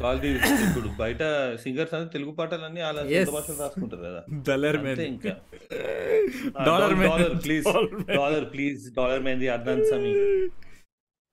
[0.00, 0.28] క్వాలిటీ
[0.66, 1.22] ఇప్పుడు బయట
[1.62, 2.80] సింగర్స్ అంటే తెలుగు పాటలన్నీ.
[2.80, 4.20] సొంత భాషలో రాసుకుంటారు కదా.
[4.48, 4.78] డలర్
[5.12, 5.32] ఇంకా.
[6.68, 7.66] Dollar dollar please
[8.20, 10.12] dollar please dollar మెంది అద్దాన్ సమీ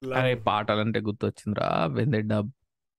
[0.02, 1.70] అరే పాటలు అంటే గుర్తొచ్చిందిరా.
[1.98, 2.50] When they dub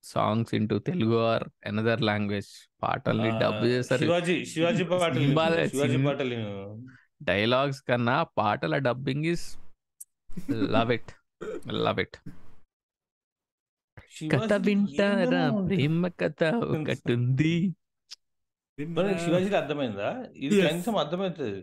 [0.05, 2.49] songs into Telugu or another language
[2.85, 4.03] పాటల్ని డబ్ చేస్తారు.
[4.05, 5.27] శివాజీ శివాజీ పాటలు.
[5.75, 6.39] శివాజీ పాటలు.
[7.23, 9.47] డైలాగ్స్ కన్నా పాటల dubbing is
[10.77, 11.13] love it
[11.87, 12.17] love it
[14.23, 15.67] కథ వింటారా.
[15.69, 17.75] ప్రేమ కథ ఒకటుంది.
[18.89, 20.25] మనకి శివాజీకి అర్థమైందా?
[20.37, 20.63] ఇది.
[20.63, 21.63] కనీసం అర్థమవుతుంది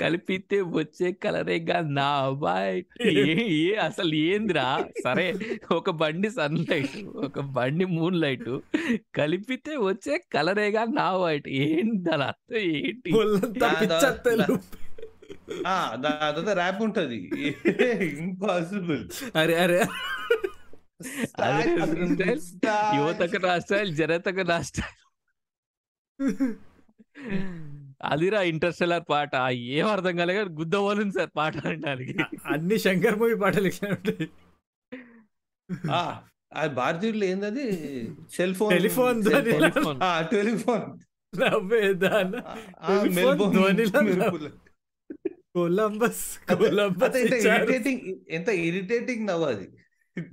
[0.00, 3.02] కలిపితే వచ్చే కలరేగా నా వైట్.
[3.02, 4.84] ఏ ఏ అసలు ఏందిరా?
[5.04, 5.34] సరే
[5.72, 8.58] ఒక బండి సన్ లైట్ ఒక బండి మూన్ లైట్
[9.14, 11.48] కలిపితే వచ్చే కలరేగా నా వైట్.
[11.48, 12.06] ఏంటి?
[12.06, 14.87] దాని అర్థం ఏంటి
[16.04, 17.18] తర్వాత ర్యాప్ ఉంటది.
[18.18, 19.04] ఇంపాసిబుల్
[19.36, 19.80] అరే అరే.
[22.96, 24.98] యువతకు రాష్ట్రాలు జనతకు రాష్ట్రాలు.
[28.04, 29.34] అదిరా ఇంటర్స్టెల్లర్ పాట.
[29.52, 32.14] ఏం అర్థం కాలేక గుద్దవోలింది సార్ పాట అనడానికి
[32.46, 34.26] అన్ని శంకర్ మూవీ పాటలు ఉంటాయి.
[36.52, 37.66] అది భారతీయులు ఏందది?
[38.36, 40.00] Cell phone telephone telephone
[40.32, 40.84] telephone
[45.57, 47.63] Columbus Columbus అదే ఎంత ఇచ్చారు.
[47.63, 49.67] ఇరిటేటింగ్ ఎంత ఇరిటేటింగ్ నవ్వు అది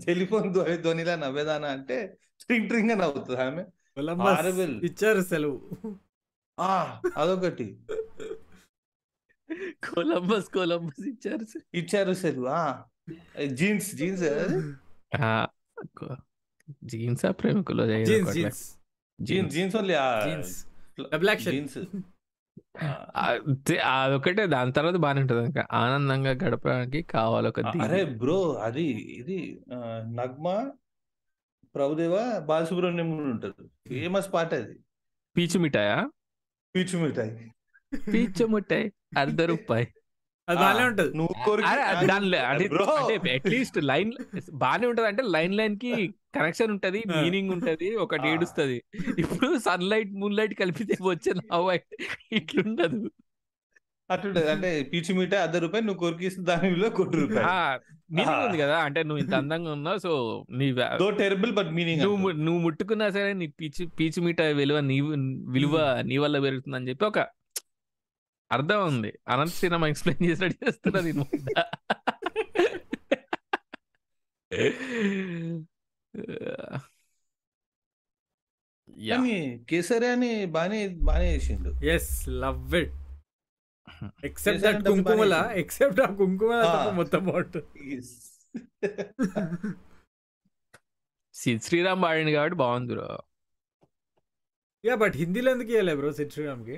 [0.05, 1.99] టెలిఫోన్ ధ్వని ధ్వనిలా నవ్వేదానా అంటే
[2.43, 3.64] ట్రింగ్ ట్రింగ్ అని నవ్వుతుంది ఆమె
[3.97, 4.75] కొలంబస్ Horrible.
[4.89, 5.57] ఇచ్చారు సెలవు
[6.59, 6.73] ఆ
[7.16, 7.66] అదొకటి
[9.87, 12.61] కొలంబస్ కొలంబస్ ఇచ్చారు సార్ ఇచ్చారు సెలవు ఆ
[13.55, 14.59] జీన్స్ జీన్స్ అది
[16.91, 18.62] జీన్స్ ప్రేమికులు Jeans Jeans
[19.18, 19.97] Jeans Jeans only
[20.27, 20.53] Jeans
[21.12, 21.79] double action Jeans
[23.84, 25.66] అదొకటే దాని తర్వాత బాగానే ఉంటుంది ఇంకా.
[25.72, 28.84] ఆనందంగా గడపడానికి కావాలి ఒక అరే బ్రో అది
[29.20, 29.62] ఇది
[30.16, 30.72] నగ్మ
[31.76, 33.68] ప్రభుదేవ బాలసుబ్రహ్మణ్యం ఉంటుంది.
[33.90, 34.80] ఫేమస్ పాట అది.
[35.38, 36.10] పీచు మిఠాయా?
[36.76, 37.52] పీచు మిఠాయి.
[38.14, 39.88] పీచు మిఠాయి అర్ధ రూపాయి.
[40.50, 41.18] అది బాగానే ఉంటది.
[41.18, 41.52] నువ్వు
[43.36, 44.12] అట్లీస్ట్ లైన్
[44.54, 45.08] బానే ఉంటది.
[45.08, 47.04] అంటే లైన్ లైన్కి కనెక్షన్ ఉంటది.
[47.22, 48.30] మీనింగ్ ఉంటది ఒకటి.
[48.30, 48.84] ఏడుస్తది.
[49.18, 51.72] ఇప్పుడు సన్ లైట్ మూన్ లైట్ కలిపితే వచ్చే నవ్వు
[52.32, 53.12] ఇట్లుండదు.
[54.12, 57.96] అట్లుంటది అంటే పీచు మిఠాయి అర్ధ రూపాయి నువ్వు కొరికిస్తే దాని విలువ కోటి రూపాయలు.
[58.16, 58.46] మీనింగ్.
[58.46, 58.78] ఉంది కదా.
[58.78, 60.76] అంటే నువ్వు ఇంత అందంగా ఉన్నావు సో నీ
[61.18, 65.02] టెరబుల్ బట్ మీనింగ్ నువ్వు ము- నువ్వు ముట్టుకున్నా సరే నీ పీచు పీచు మీట విలువ నీ
[65.48, 67.20] విలువ నీ వల్ల పెరుగుతుందని చెప్పి ఒక
[68.52, 69.12] అర్థం ఉంది.
[69.28, 71.12] అనంత సినిమా ఎక్స్ప్లెయిన్ చేసినట్టు చేస్తున్నది
[79.70, 81.72] కేసరి అని బానే బానే చేసిండు.
[81.86, 82.93] ఎస్ లవ్ ఇట్
[84.24, 85.36] ఎక్సెప్ట్ చేశారంటే దట్ కుంకుమల.
[85.56, 87.22] ఎక్సెప్ట్ ఆ మొత్తం
[91.68, 93.08] శ్రీరామ్ పాడింది కాబట్టి బాగుంది బ్రో.
[94.86, 96.78] యా బట్ హిందీలో ఎందుకు ఇవ్వలే బ్రో సిద్ శ్రీరామ్కి?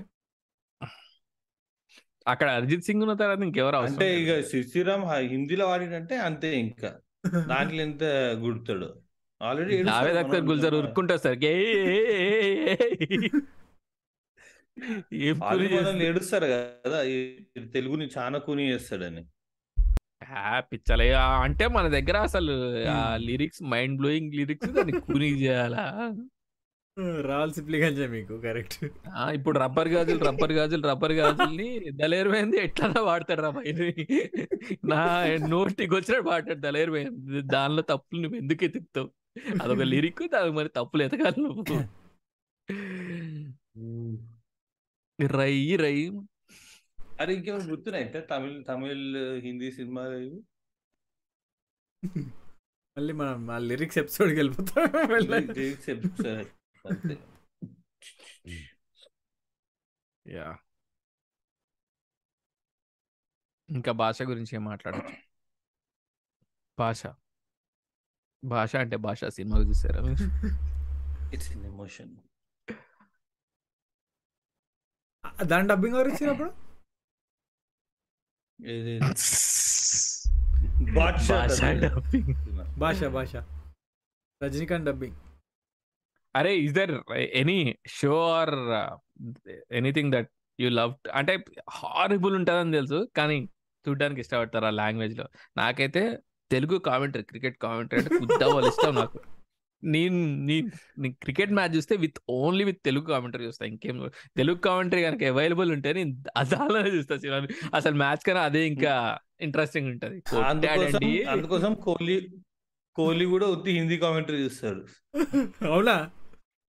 [2.27, 4.07] అక్కడ అరిజిత్ సింగ్ ఉన్న తర్వాత ఇంకెవరు అంటే.
[4.21, 4.31] ఇక
[4.69, 6.89] శ్రీరామ్ హిందీలో వాడినంటే అంతే ఇంకా.
[7.47, 8.03] దాంట్లో ఎంత
[8.43, 8.89] గుర్తాడు?
[9.41, 11.37] ఆల్రెడీ జావేద్ అఖ్తర్ గుల్జర్ ఉరుక్కుంటారు సార్?
[16.07, 16.99] ఏడుస్తారు కదా
[17.75, 19.23] తెలుగుని చాలా కూని చేస్తాడని
[20.69, 21.07] పిచ్చలే.
[21.13, 22.53] అంటే మన దగ్గర అసలు
[22.89, 25.83] ఆ లిరిక్స్ మైండ్ బ్లోయింగ్ లిరిక్స్ దాన్ని కూని చేయాలా?
[26.99, 28.85] రావాలి సిప్లిగంజే మీకు కరెక్ట్.
[29.15, 33.91] ఆ, ఇప్పుడు రబ్బర్ గాజులు రబ్బర్ గాజులు రబ్బర్ గాజుల్ని దళేరుమైంది ఎట్లా వాడతాడు రా పైన
[34.85, 39.11] నా నోటికి వచ్చినట్టు వాడతాడు దళేరుమైంది దానిలో తప్పులు నువ్వు ఎందుకు ఎత్తుకుతావు
[39.63, 41.97] అదొక లిరిక్ దానికి మరి తప్పులు ఎతకాలి నువ్వు.
[45.27, 46.11] రై రై.
[47.21, 48.05] అరే ఇంకేమైనా గుర్తున్నాయి?
[48.05, 50.41] అంటే తమిళ్ తమిళ్ హిందీ సినిమాలు ఇవి?
[52.97, 55.09] మళ్ళీ మనం ఆ లిరిక్స్ ఎపిసోడ్కి వెళ్ళిపోతాం.
[55.19, 56.56] Lyrics చెప్తారు.
[56.87, 57.17] అంతే.
[60.25, 60.51] యా
[63.69, 65.15] ఇంకా భాష గురించి ఏం మాట్లాడచ్చు
[66.77, 67.07] భాష
[68.43, 70.23] భాష అంటే భాష సినిమా చూసారా మీరు?
[71.31, 72.17] It's an emotion.
[75.43, 76.67] దాని డబ్బింగ్ ఎవరు ఇచ్చినప్పుడు.
[82.79, 83.35] భాష భాష
[84.41, 85.15] రజనీకాంత్ డబ్బింగ్
[86.37, 86.93] అరే is there
[87.41, 87.59] any
[87.99, 88.55] show or
[89.71, 90.29] anything that
[90.59, 91.33] you love అంటే
[91.77, 93.37] హారిబుల్ ఉంటుందని తెలుసు కానీ
[93.85, 95.25] చూడడానికి ఇష్టపడతారు ఆ లాంగ్వేజ్లో.
[95.57, 96.01] నాకైతే
[96.51, 99.19] తెలుగు కామెంటరీ క్రికెట్ కామెంటరీ అంటే కుద్దా వాళ్ళు ఇష్టం నాకు.
[99.83, 100.55] నేను నీ
[101.23, 103.97] క్రికెట్ మ్యాచ్ చూస్తే with only with Telugu commentary చూస్తా ఇంకేం
[104.35, 107.39] తెలుగు కామెంటరీ కనుక అవైలబుల్ ఉంటే నేను అదాలనే చూస్తా సినిమా
[107.73, 108.93] అసలు మ్యాచ్ కన్నా అదే ఇంకా
[109.41, 110.17] ఇంట్రెస్టింగ్ ఉంటది.
[111.27, 112.17] అందుకోసం కోహ్లీ
[112.95, 114.81] కోహ్లీ కూడా ఉత్తి హిందీ కామెంటరీ చూస్తాడు.
[115.67, 115.95] అవునా?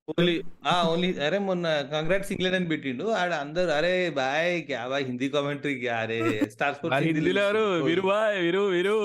[0.07, 0.33] కోహ్లీ
[0.65, 3.05] ఆ ఓన్లీ అరే మొన్న కంగ్రాట్స్ ఇంగ్లాండ్ అని పెట్టిండు.
[3.19, 5.95] ఆడ అందరు అరే బాయ్ క్యా బాయ్ హిందీ కామెంటరీ క్యా?
[6.03, 6.19] అరే
[6.53, 7.43] స్టార్ ఆ స్పోర్ట్స్ హిందీలో
[7.87, 8.97] వీరు బాయ్ వీరు వీరు.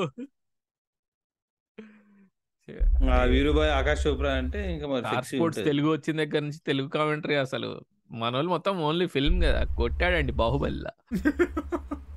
[3.32, 5.60] వీరుబాయ్ ఆకాష్ చోప్రా అంటే ఇంకా మరి స్పోర్ట్స్.
[5.68, 7.70] తెలుగు వచ్చిన దగ్గర నుంచి తెలుగు కామెంటరీ అసలు.
[8.14, 9.60] మన వాళ్ళు మొత్తం ఓన్లీ ఫిల్మ్ కదా.
[9.76, 10.92] కొట్టాడండి బాహుబలిలా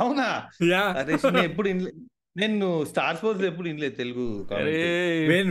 [0.00, 0.26] అవునా?
[0.70, 0.82] యా.
[0.98, 1.14] అరే
[1.44, 1.68] ఎప్పుడు
[2.36, 4.24] నేను స్టార్ స్పోర్ట్స్ ఎప్పుడు ఇన్లేదు తెలుగు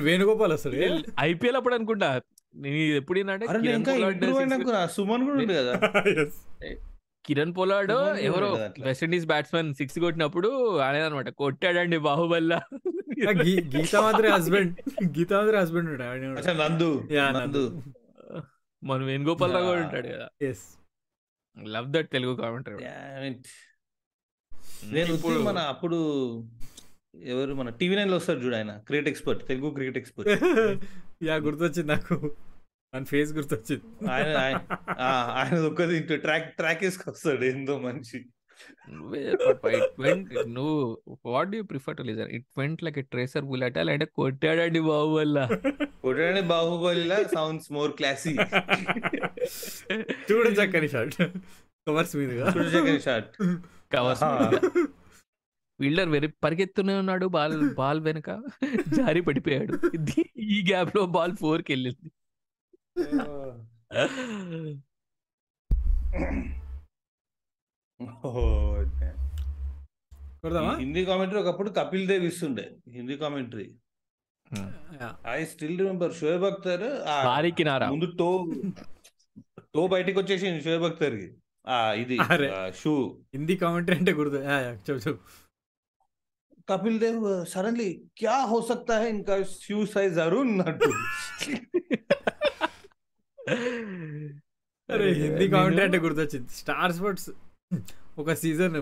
[0.07, 0.75] వేణుగోపాల్ వస్తాడు
[1.19, 2.09] ఐపీఎల్ అప్పుడు అనుకుంటా.
[2.55, 5.73] నేను ఎప్పుడు ఇంకా సుమన్ కూడా ఉంది కదా.
[6.11, 6.33] Yes.
[7.25, 7.91] కిరణ్ పోలాడ్
[8.27, 8.83] ఎవరో కదా అట్లా.
[8.87, 12.59] వెస్ట్ ఇండీస్ బ్యాట్స్మెన్ సిక్స్ కొట్టినప్పుడు అనమాట కొట్టాడండి బాహుబలిలా.
[13.75, 14.73] Geethamadhuri husband
[15.17, 15.89] Geethamadhuri husband
[16.63, 16.89] Nandu.
[17.11, 17.63] Yeah, Nandu.
[18.83, 19.87] మన వేణుగోపాల్ రావు కూడా Yeah.
[19.87, 20.27] ఉంటాడు కదా.
[20.43, 20.61] Yes.
[21.57, 22.77] Love that Telugu commentary.
[24.95, 25.99] నేను ఉత్తి మన అప్పుడు
[27.23, 30.43] ఎవరు మన టీవీ నైన్లో వస్తాడు చూడు ఆయన cricket expert Telugu cricket expert.
[31.23, 32.35] Yeah గుర్తొచ్చింది నాకు.
[32.93, 34.11] మన ఫేస్ గుర్తొచ్చింది.
[34.11, 34.59] ఆయన ఆయన
[34.99, 38.25] ఆ, ఆయన ఒక్కది ఇంటూ ట్రాక్ ట్రాక్ వేసుకొస్తాడు ఏందో మనిషి.
[40.47, 45.47] నువ్వు what do prefer to listen it went like tracer bullet అంటే కొట్టాడండి బాహుబలిలా
[46.03, 48.35] కొట్టడానికి బాహుబలిలా సౌండ్స్ మోర్ క్లాసీ
[50.31, 51.15] చూడ చక్కని షాట్
[51.87, 52.53] కవర్స్ మీదుగా.
[52.57, 53.29] చూడచక్కని షాట్
[53.93, 54.23] కవర్స్
[55.79, 58.29] ఫీల్డర్ వెరీ పరిగెత్తూనే ఉన్నాడు బాల్ బాల్ వెనక
[58.97, 59.73] జారి పడిపోయాడు.
[60.47, 62.09] ఈ గ్యాప్లో బాల్ ఫోర్కి వెళ్ళింది
[70.81, 73.67] హిందీ కామెంటరీ ఒకప్పుడు కపిల్ దేవ్ ఇస్తుండే Hindi commentary.
[74.99, 75.09] Yeah.
[75.29, 76.85] I still remember Shoaib Akhtar
[77.59, 77.87] కినారా.
[77.93, 78.29] ముందు టో
[79.75, 81.17] టో బయటికి వచ్చేసి షోయబ్ అఖ్తర్
[81.67, 82.49] ఆ ఇది అరే.
[82.81, 82.93] షూ.
[83.33, 84.39] హిందీ కామెంటరీ అంటే గుర్తు
[84.87, 85.21] చెప్పు చెప్పు.
[86.67, 87.19] కపిల్ దేవ్
[87.51, 90.91] సడన్లీ క్యా హో సక్తా హై ఇన్కా షూ సైజ్ అరుణ్ అన్నట్టు
[94.89, 97.29] అరే హిందీ కామెంటరీ అంటే గుర్తొచ్చింది స్టార్ స్పోర్ట్స్
[98.17, 98.75] ఒక సీజన్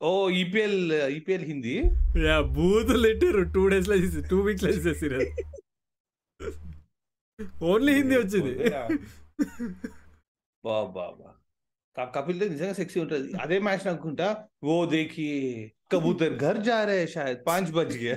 [0.00, 0.78] ఓ ఈపీఎల్
[1.16, 1.74] ఈపీఎల్ హిందీ
[2.24, 3.96] యా బూతులు పెట్టారు టూ డేస్లో
[4.30, 5.20] టూ వీక్స్లో తీసేసారు
[7.68, 8.52] ఓన్లీ హిందీ వచ్చింది
[10.64, 11.40] బా బా బా క-
[12.16, 13.28] కపిల్ దేవ్ నిజంగా సెక్సీ ఉంటది.
[13.44, 14.28] అదే మ్యాచ్ అనుకుంటా
[14.72, 15.28] ఓ దేఖి
[15.92, 18.14] కబూతర్ ఘర్ జా రే షాయద్ పాంచ్ బజ్ గే.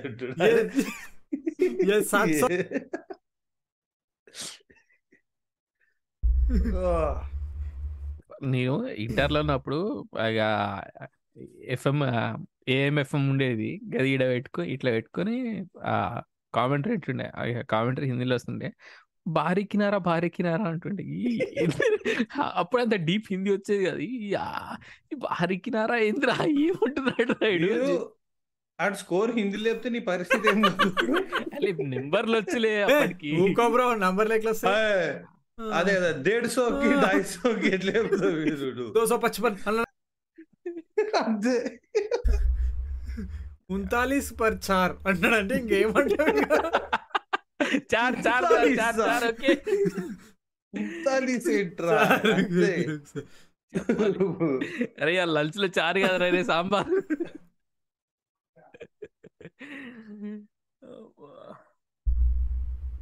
[8.53, 8.73] నేను
[9.05, 9.80] ఇంటర్లో ఉన్నప్పుడు
[11.75, 11.97] ఎఫ్ఎం
[12.75, 13.69] ఏఎంఎఫ్ఎం ఉండేది.
[13.93, 15.36] గది ఈడ పెట్టుకొని ఇట్లా పెట్టుకొని
[15.93, 15.95] ఆ
[16.57, 17.28] కామెంటరీ ఉంటుండే
[17.73, 18.69] కామెంటరీ హిందీలో వస్తుండే.
[19.28, 21.03] బారికినారా బారికినారా అంటుండే.
[21.03, 21.39] ఈ-
[22.53, 23.97] అప్పుడు అంత డీప్ హిందీ వచ్చేది కదా.
[23.97, 24.36] ఈ
[25.13, 28.11] ఈ బారికినారా ఏంద్రా ఏముంటున్నాడు రాయుడు మీరు
[28.80, 33.32] ఆడు స్కోర్ హిందీ లేకపోతే నీ పరిస్థితి ఏంది నెంబర్లు వచ్చలే అప్పటికి.
[33.97, 34.53] నంబర్ లెక్కలు.
[35.73, 37.69] అదే కదా దేడ్ సోకి ఢాయి సోకి
[38.25, 39.57] వీరుడు దో సో పచ్చపన్
[41.17, 41.80] అంతే.
[43.69, 46.41] ఉన్తాలీస్ పర్ చార్ అంటాడంటే ఇంకేమంటాడు
[47.91, 49.51] చార్ చార్ చార్ చార్ చార్ ఓకే
[50.74, 51.97] ఉంతాలీస్ ఏంట్రా
[52.36, 52.72] అంతే
[55.01, 56.91] అరే ఆ లంచ్లో చారు కదా రే సాంబార్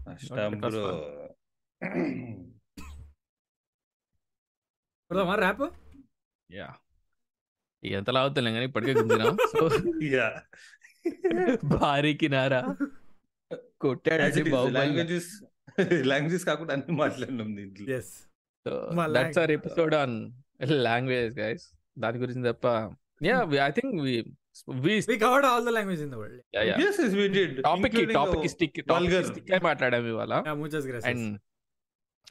[0.07, 0.83] కష్టం Not because బ్రో
[5.11, 5.63] కొడదామా ర్యాప్
[6.49, 6.67] యా
[7.83, 9.63] ఎంతలా అవుతాం కానీ ఇప్పటికే గుంజినాం సో
[10.13, 10.27] యా
[11.73, 12.61] భారీకి నారా
[13.81, 15.43] కొట్టాడండి బాహుబలి లాంగ్వేజెస్
[15.91, 17.95] లాంగ్వేజెస్ కాకుండా అన్ని మాట్లాడినాం దీంట్లో.
[17.95, 18.13] ఎస్
[18.67, 19.51] దట్స్ మా our language.
[19.51, 20.31] Episode on
[20.63, 22.67] language guys దాని గురించి తప్ప
[23.23, 24.25] యా ఐ థింక్ వి
[29.63, 30.43] మాట్లాడాము ఇవాళ.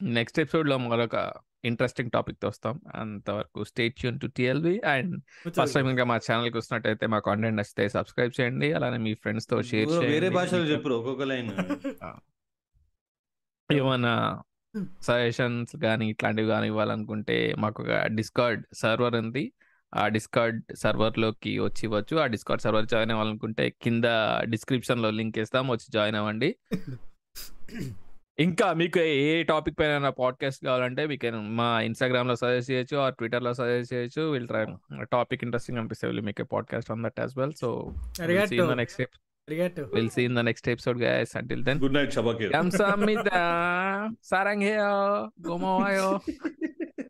[0.01, 1.33] నెక్స్ట్ ఎపిసోడ్లో మరొక
[1.65, 2.81] ఇంట్రెస్టింగ్ టాపిక్తో వస్తాం.
[2.95, 5.21] అంతవరకు stay tuned to TLV and
[5.59, 8.73] first time ఇంకా మా ఛానల్కి వస్తున్నట్టయితే మా కాంటెంట్ నచ్చితే సబ్స్క్రైబ్ చేయండి.
[8.73, 10.29] అలానే మీ ఫ్రెండ్స్తో షేర్ బ్రో, వేరే చేయండి.
[10.29, 11.51] భాషలో చెప్పు ఒక్కొక్క లైన్
[13.73, 14.41] ఏమన్నా
[15.01, 19.51] సజెషన్స్ కానీ ఇట్లాంటివి కానీ ఇవ్వాలనుకుంటే మాకు ఒక డిస్కార్డ్ సర్వర్ ఉంది.
[19.95, 22.17] ఆ డిస్కార్డ్ సర్వర్లోకి వచ్చి ఇవ్వచ్చు.
[22.17, 24.03] ఆ డిస్కార్డ్ సర్వర్ జాయిన్ అవ్వాలనుకుంటే కింద
[24.43, 25.67] డిస్క్రిప్షన్లో లింక్ ఇస్తాం.
[25.67, 26.55] వచ్చి జాయిన్ అవ్వండి.
[28.39, 33.93] ఇంకా మీకు ఏ టాపిక్ పైన పాడ్కాస్ట్ కావాలంటే మీకు మా ఇన్స్టాగ్రామ్లో సజెస్ట్ చేయొచ్చు ఆ ట్విట్టర్లో సజెస్ట్
[33.93, 34.31] చేయొచ్చు.
[34.31, 34.65] విల్ ట్రై
[35.03, 37.53] టాపిక్ ఇంట్రెస్టింగ్ అనిపిస్తే మీకు podcast on that as well.
[37.53, 37.93] So
[38.75, 39.01] next
[39.51, 40.33] We'll see in